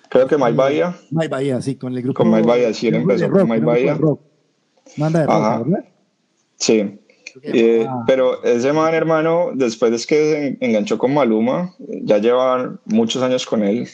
[0.09, 0.97] Creo que Mike Bahía.
[1.11, 2.23] Mike Bahía, sí, con el grupo.
[2.23, 3.99] Con Mike Bahía, sí, él empezó con Mike Bahía.
[4.97, 5.85] Manda de rock, ¿verdad?
[6.61, 6.99] Sí.
[7.43, 13.23] Eh, pero ese man, hermano, después de que se enganchó con Maluma, ya llevan muchos
[13.23, 13.89] años con él,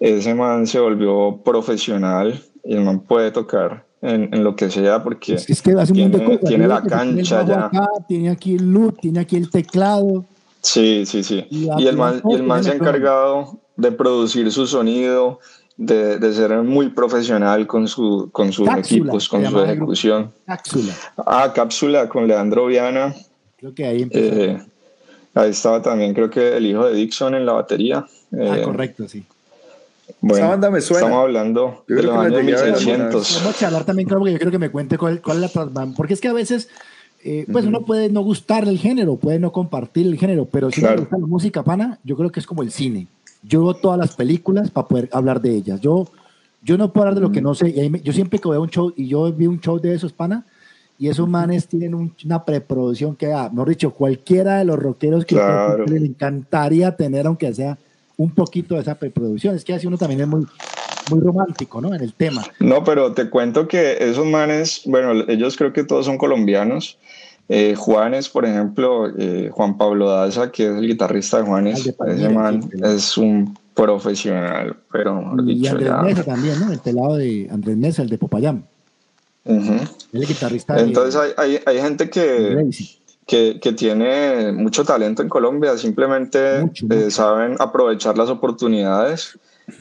[0.00, 5.02] ese man se volvió profesional y el man puede tocar en, en lo que sea
[5.02, 7.70] porque es que hace tiene, tiene la cancha ya.
[8.06, 10.24] tiene aquí el loop, tiene aquí el teclado.
[10.62, 11.46] Sí, sí, sí.
[11.50, 15.40] Y, y el man, y el man se ha encargado de producir su sonido,
[15.78, 20.32] de, de, ser muy profesional con, su, con sus equipos, con su ejecución.
[20.44, 20.92] Cápsula.
[21.16, 23.14] Ah, cápsula con Leandro Viana.
[23.56, 24.34] Creo que ahí empezó.
[24.34, 24.62] Eh,
[25.34, 27.98] ahí estaba también, creo que el hijo de Dixon en la batería.
[27.98, 29.24] ah, eh, correcto, sí.
[30.20, 31.06] Bueno, Esa banda me suena.
[31.06, 33.40] Estamos hablando de los años 1600.
[33.42, 35.86] Vamos a hablar también, claro, porque yo quiero que me cuente cuál, cuál es la
[35.96, 36.68] Porque es que a veces,
[37.22, 40.80] eh, pues uno puede no gustarle el género, puede no compartir el género, pero si
[40.80, 40.96] claro.
[40.96, 43.06] le gusta la música pana, yo creo que es como el cine
[43.42, 45.80] yo veo todas las películas para poder hablar de ellas.
[45.80, 46.08] Yo,
[46.62, 47.90] yo no puedo hablar de lo que no sé.
[48.02, 50.44] yo siempre que veo un show, y yo vi un show de esos, pana,
[50.98, 55.36] y esos manes tienen una preproducción que, ah, mejor dicho, cualquiera de los rockeros que
[55.36, 55.86] claro.
[55.86, 57.78] le encantaría tener, aunque sea
[58.16, 59.54] un poquito de esa preproducción.
[59.54, 60.44] Es que así uno también es muy,
[61.08, 61.94] muy romántico, ¿no?
[61.94, 62.44] En el tema.
[62.58, 66.98] No, pero te cuento que esos manes, bueno, ellos creo que todos son colombianos.
[67.48, 72.28] Eh, Juanes, por ejemplo, eh, Juan Pablo Daza, que es el guitarrista de Juanes, ese
[72.28, 76.02] man es un profesional, pero mejor y dicho, Andrés ya.
[76.02, 76.72] Mesa también, ¿no?
[76.72, 78.64] El pelado de Andrés Mesa, el de Popayán.
[79.44, 79.72] Ujú.
[80.12, 82.70] El guitarrista de- Entonces hay, hay, hay gente de que,
[83.26, 87.10] que, que tiene mucho talento en Colombia, simplemente Mucho, eh, mucho.
[87.10, 89.38] saben aprovechar las oportunidades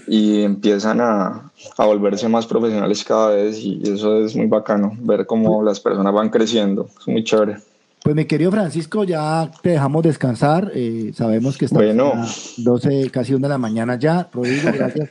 [0.08, 5.26] y empiezan a, a volverse más profesionales cada vez y eso es muy bacano, ver
[5.26, 7.58] cómo las personas van creciendo, es muy chévere.
[8.04, 10.72] Pues mi querido Francisco, ya te dejamos descansar.
[10.74, 12.14] eh, sabemos que estamos Bueno.
[12.16, 12.28] a
[12.58, 14.30] 12, casi una de la mañana ya.
[14.32, 15.10] Rodrigo, gracias.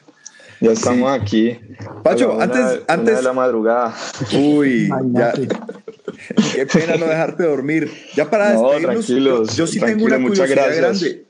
[0.61, 1.59] Ya estamos aquí.
[2.03, 3.95] Pacho, una- antes- una antes- de la madrugada.
[4.39, 5.33] Uy, ya,
[6.55, 7.91] qué pena no dejarte dormir.
[8.14, 11.03] Ya para No, despedirnos, tranquilos, yo, yo sí tengo una muchas curiosidad gracias.
[11.03, 11.26] grande.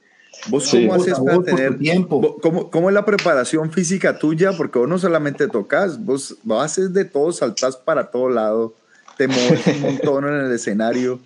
[0.48, 0.86] ¿Vos Sí.
[0.86, 2.38] cómo haces para tener tiempo.
[2.40, 4.52] ¿Cómo, ¿Cómo es la preparación física tuya?
[4.56, 8.74] Porque vos no solamente tocas, vos, vos haces de todo, saltás para todo lado,
[9.16, 11.18] te mueves un montón en el escenario.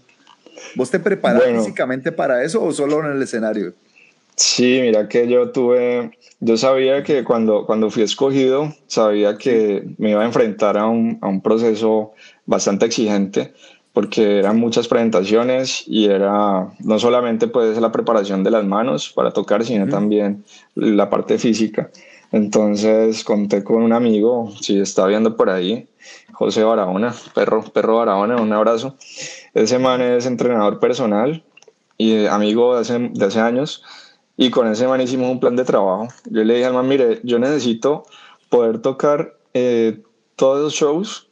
[0.75, 1.61] ¿Vos te preparas Bueno.
[1.61, 3.75] físicamente para eso o solo en el escenario?
[4.37, 10.13] Sí, mira que yo tuve, yo sabía que cuando, cuando fui escogido, sabía que me
[10.13, 12.13] iba a enfrentar a un, a un proceso
[12.47, 13.53] bastante exigente,
[13.93, 19.33] porque eran muchas presentaciones y era no solamente pues la preparación de las manos para
[19.33, 21.91] tocar, sino también la parte física.
[22.33, 25.89] Entonces conté con un amigo, si está viendo por ahí,
[26.33, 28.97] José Barahona, perro, perro Barahona, un abrazo.
[29.53, 31.43] Ese man es entrenador personal
[31.99, 33.83] y amigo de hace, de hace años.
[34.37, 36.09] Y con ese man hicimos un plan de trabajo.
[36.31, 38.05] Yo le dije al man, mire, yo necesito
[38.49, 40.01] poder tocar eh,
[40.37, 41.29] todos los shows,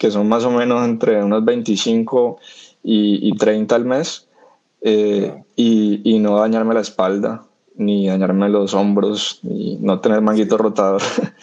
[0.00, 2.38] que son más o menos entre unos 25
[2.82, 4.26] y, y 30 al mes,
[4.80, 7.44] eh, y, y no dañarme la espalda,
[7.76, 11.02] ni dañarme los hombros, ni no tener manguito rotador.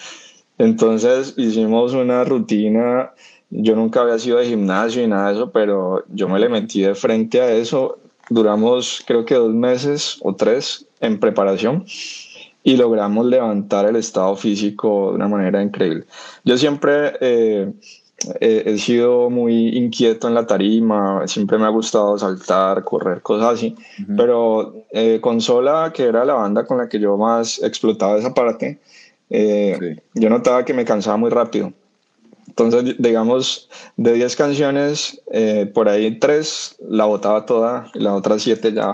[0.57, 3.11] Entonces hicimos una rutina.
[3.51, 6.81] Yo nunca había sido de gimnasio y nada de eso, pero yo me le metí
[6.81, 7.99] de frente a eso.
[8.27, 11.85] Duramos creo que dos meses o tres en preparación
[12.63, 16.05] y logramos levantar el estado físico de una manera increíble.
[16.43, 17.71] Yo siempre eh,
[18.39, 23.53] eh, he sido muy inquieto en la tarima, siempre me ha gustado saltar, correr, cosas
[23.55, 23.75] así,
[24.15, 28.79] pero eh, Consola, que era la banda con la que yo más explotaba esa parte,
[29.29, 30.01] eh, Sí.
[30.21, 31.73] yo notaba que me cansaba muy rápido.
[32.47, 38.41] Entonces, digamos, de 10 canciones, eh, por ahí 3 la botaba toda y las otras
[38.41, 38.93] 7 ya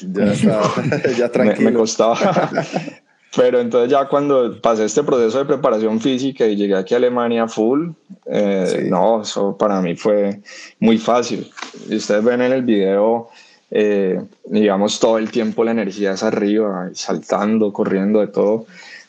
[0.00, 0.32] Ya,
[1.18, 1.70] ya me, tranquilo.
[1.70, 2.16] me costaba.
[3.36, 7.48] Pero entonces ya cuando pasé este proceso de preparación física y llegué aquí a Alemania
[7.48, 7.90] full,
[8.26, 8.90] eh, Sí.
[8.90, 10.40] no, eso para mí fue
[10.78, 11.50] muy fácil.
[11.88, 13.28] Y ustedes ven en el video,
[13.70, 18.66] eh, digamos, todo el tiempo la energía es arriba, saltando, corriendo, de todo.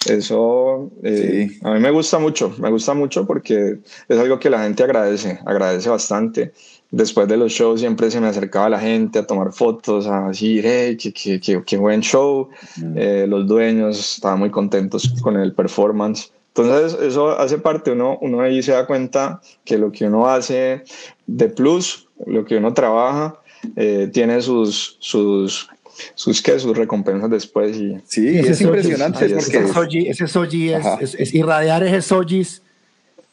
[0.08, 1.60] Eso eh, Sí.
[1.64, 3.78] a mí me gusta mucho, me gusta mucho porque
[4.08, 6.52] es algo que la gente agradece, agradece bastante.
[6.98, 10.64] Después de los shows siempre se me acercaba la gente a tomar fotos, a decir,
[10.66, 12.48] hey, qué, qué, qué, qué buen show.
[12.96, 16.32] Eh, los dueños estaban muy contentos con el performance.
[16.56, 20.84] Entonces eso hace parte, uno, uno ahí se da cuenta que lo que uno hace
[21.28, 23.42] de plus, lo que uno trabaja,
[23.76, 25.68] eh, tiene sus, sus,
[26.14, 26.58] sus, ¿qué?
[26.60, 27.76] sus recompensas después.
[27.76, 31.84] Y, Sí, Ese es impresionante ahí porque Ese soji, ese soji es, es- es irradiar
[31.84, 32.62] ese sojis.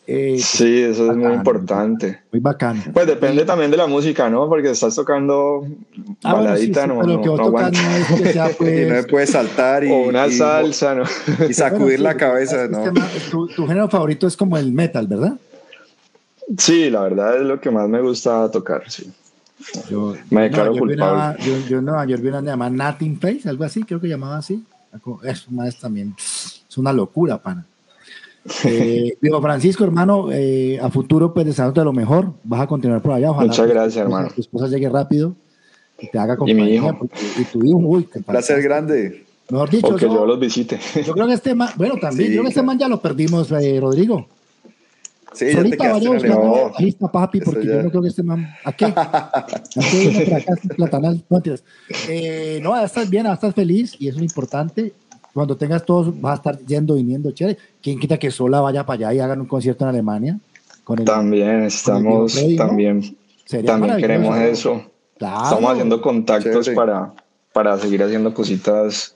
[0.07, 2.21] Eh, sí, eso es muy importante.
[2.33, 2.83] Muy bacano.
[2.93, 4.49] Pues depende también de la música, ¿no?
[4.49, 5.65] Porque estás tocando
[6.25, 7.83] Ah, bueno, sí, baladita, sí, no, no, que no tocas aguanta.
[7.83, 11.05] no es que sea y no pues, puedes saltar y, O una y- salsa, ¿no?
[11.49, 12.93] y sacudir Bueno, la sí, cabeza, este ¿no?
[13.31, 15.39] tu, tu género favorito es como el metal, ¿verdad?
[16.59, 19.11] Sí, la verdad es lo que más me gusta tocar, sí.
[19.89, 21.13] Yo, Me declaro no, yo vi culpable.
[21.15, 24.09] una- yo, yo en Nueva York vi una llamada Nothing Face, algo así, creo que
[24.09, 24.63] llamaba así.
[25.51, 27.65] Más también es una locura, pana.
[28.65, 32.33] Eh, digo, Francisco, hermano, eh, a futuro, pues deseándote lo mejor.
[32.45, 33.31] Vas a continuar por allá.
[33.31, 34.29] Ojalá Muchas gracias, hermano.
[34.35, 35.35] Tu esposa llegue rápido
[36.01, 36.75] y te haga mi compañía.
[36.75, 36.99] hijo.
[36.99, 39.25] porque- Y tu hijo, uy, qué Placer grande.
[39.51, 40.79] Mejor dicho, O que yo los visite.
[41.07, 43.01] yo creo que este man, bueno, también, Sí, yo creo que este man ya lo
[43.01, 44.27] perdimos, eh, Rodrigo.
[45.35, 46.35] Sí, ya te quedaste en
[46.73, 48.47] bajista, papi, porque yo no creo que este man.
[48.65, 48.85] ¿A qué?
[48.87, 51.25] ¿A qué este platanal?
[51.31, 51.65] No, mentiras.
[52.09, 54.93] Eh, no, estás bien, estás feliz y eso es importante.
[55.33, 57.59] Cuando tengas todos, vas a estar yendo, viniendo, chévere.
[57.83, 60.39] ¿Quién quita que sola vaya para allá y hagan un concierto en Alemania?
[60.85, 62.67] Con el, También estamos, Freddy, ¿no?
[62.67, 64.85] también, Sería también queremos eso.
[65.19, 65.45] Claro.
[65.45, 66.75] Estamos haciendo contactos Chévere.
[66.75, 67.13] para,
[67.53, 69.15] para seguir haciendo cositas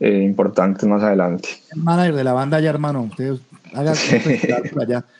[0.00, 1.48] eh, importantes más adelante.
[1.72, 3.02] el manager de la banda allá, hermano.
[3.02, 3.40] Ustedes
[3.74, 3.94] hagan
[4.72, 5.04] por allá.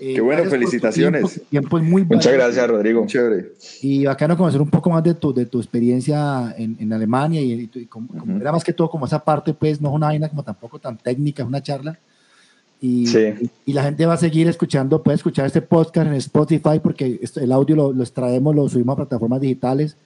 [0.00, 1.22] Eh, Qué bueno, felicitaciones.
[1.32, 3.04] Tiempo, tiempo es muy Muchas gracias, Rodrigo.
[3.06, 3.52] Chévere.
[3.82, 7.52] Y bacano conocer un poco más de tu, de tu experiencia en, en Alemania y,
[7.52, 8.40] y tu- y como- como- Ujú.
[8.40, 10.96] era más que todo como esa parte, pues no es una vaina como tampoco tan
[10.96, 11.98] técnica, es una charla.
[12.80, 13.50] Y, Sí.
[13.66, 17.40] y la gente va a seguir escuchando, puede escuchar este podcast en Spotify porque esto-
[17.40, 19.96] el audio lo, lo extraemos, lo subimos a plataformas digitales.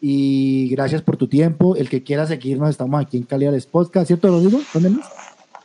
[0.00, 1.74] Y gracias por tu tiempo.
[1.76, 4.60] El que quiera seguirnos, estamos aquí en Calidad de Podcast, ¿cierto, Rodrigo?
[4.72, 5.06] ¿Dónde más?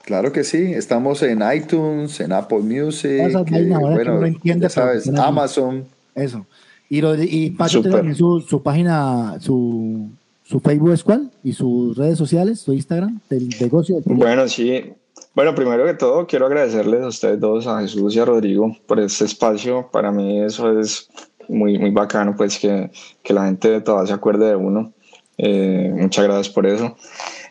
[0.06, 0.58] Claro que sí.
[0.74, 4.70] Estamos en iTunes, en Apple Music, Esas eh, vainas ahora que bueno, uno entiende, ya
[4.70, 5.86] sabes, no- Amazon.
[6.16, 6.46] Eso.
[6.90, 10.10] Y, Rodri- y Pacho tiene su, su página, su,
[10.44, 11.32] su Facebook es cuál?
[11.44, 13.96] Y sus redes sociales, su Instagram, del negocio.
[14.02, 14.16] del.
[14.16, 14.94] Bueno, sí.
[15.34, 19.00] Bueno, primero que todo, quiero agradecerles a ustedes dos, a Jesús y a Rodrigo, por
[19.00, 19.90] este espacio.
[19.92, 21.10] Para mí eso es
[21.48, 22.92] muy, muy bacano, pues que,
[23.24, 24.92] que la gente todavía se acuerde de uno.
[25.40, 26.96] Eh, muchas gracias por eso.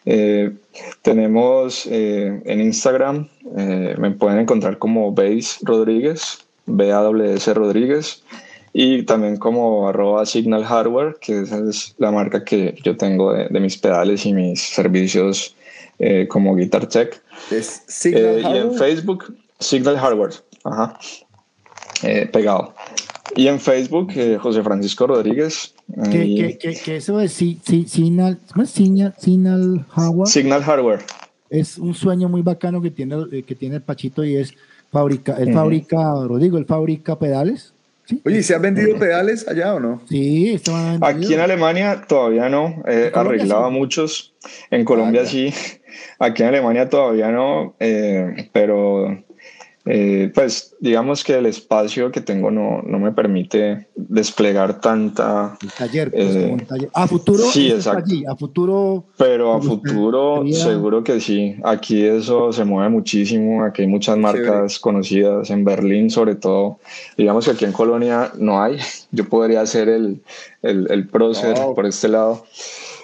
[0.04, 0.52] Eh,
[1.02, 8.22] tenemos eh, en Instagram, eh, me pueden encontrar como Base Rodríguez, B-A-W-S Rodríguez,
[8.72, 13.48] y también como arroba Signal Hardware, que esa es la marca que yo tengo de,
[13.48, 15.54] de mis pedales y mis servicios
[15.98, 17.20] eh, como Guitar Tech.
[17.50, 18.74] Es Signal Eh, y en.
[18.74, 20.32] Facebook, Signal Hardware,
[20.64, 20.98] ajá,
[22.02, 22.74] Eh, pegado.
[23.36, 25.74] Y en Facebook, eh, José Francisco Rodríguez.
[26.10, 28.70] Que, que, que, que eso de si, si, Signal, ¿cómo es?
[28.70, 31.00] Signal, Signal Hardware Signal Hardware.
[31.50, 34.54] es un sueño muy bacano que tiene, eh, que tiene el Pachito y es
[34.90, 35.58] fabrica, él Ujú.
[35.58, 35.96] fabrica,
[36.26, 37.72] Rodrigo, él fabrica pedales.
[38.04, 38.20] ¿sí?
[38.24, 40.02] Oye, ¿y ¿se han vendido pedales allá o no?
[40.08, 40.60] Sí,
[41.00, 41.40] Aquí en.
[41.40, 43.74] Alemania todavía no, he ¿En Colombia arreglado sí?
[43.74, 44.34] muchos.
[44.70, 45.52] En Colombia Ah, sí,
[46.18, 49.22] aquí en Alemania todavía no, eh, pero
[49.84, 55.70] eh, pues digamos que el espacio que tengo no, no me permite desplegar tanta, El
[55.72, 56.90] taller, pues, Eh, como un taller.
[56.94, 58.04] A futuro, sí, exacto.
[58.06, 61.56] allí, a futuro, pero a futuro gustaría- seguro que sí.
[61.64, 66.78] Aquí eso se mueve muchísimo, aquí hay muchas marcas conocidas, en Berlín sobre todo.
[67.16, 68.76] Digamos que aquí en Colonia no hay,
[69.10, 70.20] yo podría ser el,
[70.62, 71.74] el, el prócer Wow.
[71.74, 72.44] por este lado.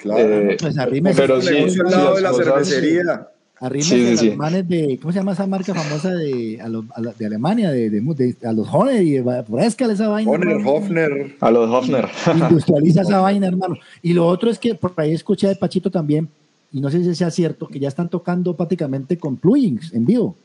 [0.02, 0.20] Claro.
[0.20, 1.20] Eh, pues arrímese.
[1.20, 3.28] pero sí, negocio al lado de la cosas- cervecería.
[3.60, 4.30] Arrímese Sí, sí, a los sí.
[4.36, 7.70] manes de, ¿cómo se llama esa marca famosa de, a los- a la- de Alemania?
[7.72, 9.20] De, de, de- a los Honer y
[9.50, 10.32] Fresca esa vaina.
[10.32, 10.70] Hermano.
[10.70, 11.36] Hofner.
[11.40, 12.08] A los Hofner.
[12.34, 13.76] Industrializa esa vaina, hermano.
[14.02, 16.28] Y lo otro es que por ahí escuché de Pachito también,
[16.72, 20.36] y no sé si sea cierto, que ya están tocando prácticamente con plugins en vivo.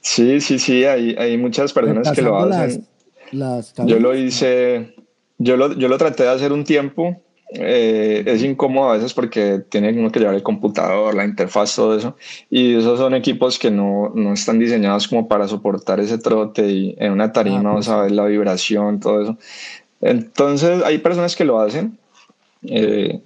[0.00, 2.84] Sí, sí, sí, hay, hay muchas personas que lo hacen.
[3.32, 4.94] Las, las Yo lo hice,
[5.38, 7.20] yo lo, yo lo traté de hacer un tiempo.
[7.54, 11.96] Eh, es incómodo a veces porque tiene uno que llevar el computador, la interfaz, todo
[11.96, 12.16] eso.
[12.50, 16.94] Y esos son equipos que no, no están diseñados como para soportar ese trote y
[16.98, 17.88] en una tarima, Ah, vamos pues.
[17.88, 19.38] a ver la vibración, todo eso.
[20.00, 21.98] Entonces, hay personas que lo hacen.
[22.64, 23.22] eh,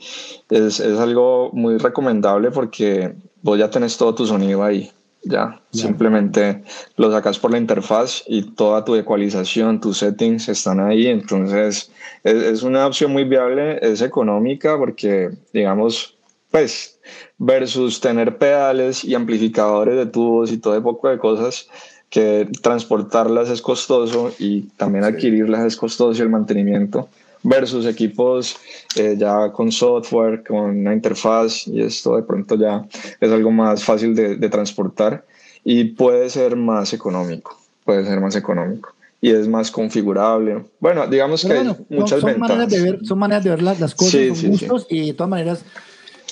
[0.51, 4.91] es, es algo muy recomendable porque vos ya tenés todo tu sonido ahí.
[5.29, 6.63] Ya, simplemente
[6.97, 11.09] lo sacas por la interfaz y toda tu ecualización, tus settings están ahí.
[11.09, 11.91] Entonces,
[12.23, 16.17] es, es una opción muy viable, es económica porque, digamos,
[16.53, 17.01] pues,
[17.39, 21.69] versus tener pedales y amplificadores de tubos y todo ese poco de cosas
[22.09, 25.11] que transportarlas es costoso y también Sí.
[25.11, 27.09] adquirirlas es costoso y el mantenimiento
[27.49, 28.57] versus equipos
[28.97, 32.85] eh, ya con software, con una interfaz y esto de pronto ya
[33.21, 35.25] es algo más fácil de, de transportar
[35.65, 40.65] y puede ser más económico, puede ser más económico y es más configurable.
[40.81, 42.85] Bueno, digamos que bueno, hay muchas son, son maneras ventajas.
[42.85, 44.49] de ver, son maneras de ver las, las cosas, Sí, son sí, sí.
[44.49, 45.65] gustos, y de todas maneras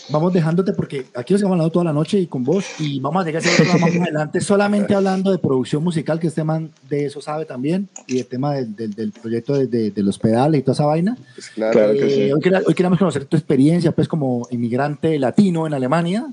[0.09, 3.22] vamos dejándote porque aquí nos hemos hablado toda la noche y con vos y vamos
[3.22, 7.06] a llegar a ese más adelante solamente hablando de producción musical, que este man de
[7.06, 10.60] eso sabe también y el tema del, del, del proyecto de, de, de, los pedales
[10.60, 11.16] y toda esa vaina.
[11.35, 12.32] Pues claro, eh, que sí.
[12.32, 16.26] hoy, quer hoy, queremos conocer tu experiencia pues como inmigrante latino en Alemania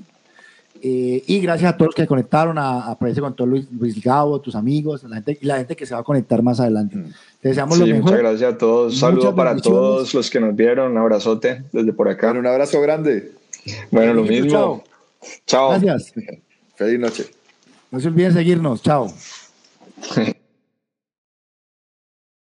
[0.84, 4.02] eh, y gracias a todos los que conectaron a, a Parece con todo Luis, Luis
[4.02, 6.96] Gabo, tus amigos la gente, y la gente que se va a conectar más adelante.
[6.96, 7.12] Mm.
[7.40, 8.02] Te deseamos sí, lo mejor.
[8.02, 8.94] Muchas gracias a todos.
[8.94, 10.90] Un saludo para todos los que nos vieron.
[10.90, 12.32] Un abrazote desde por acá.
[12.32, 13.32] Un abrazo grande.
[13.90, 14.84] Bueno, lo mismo.
[15.46, 15.70] Chao.
[15.70, 16.12] Gracias.
[16.76, 17.30] Feliz noche.
[17.90, 18.82] No se olviden seguirnos.
[18.82, 19.12] Chao.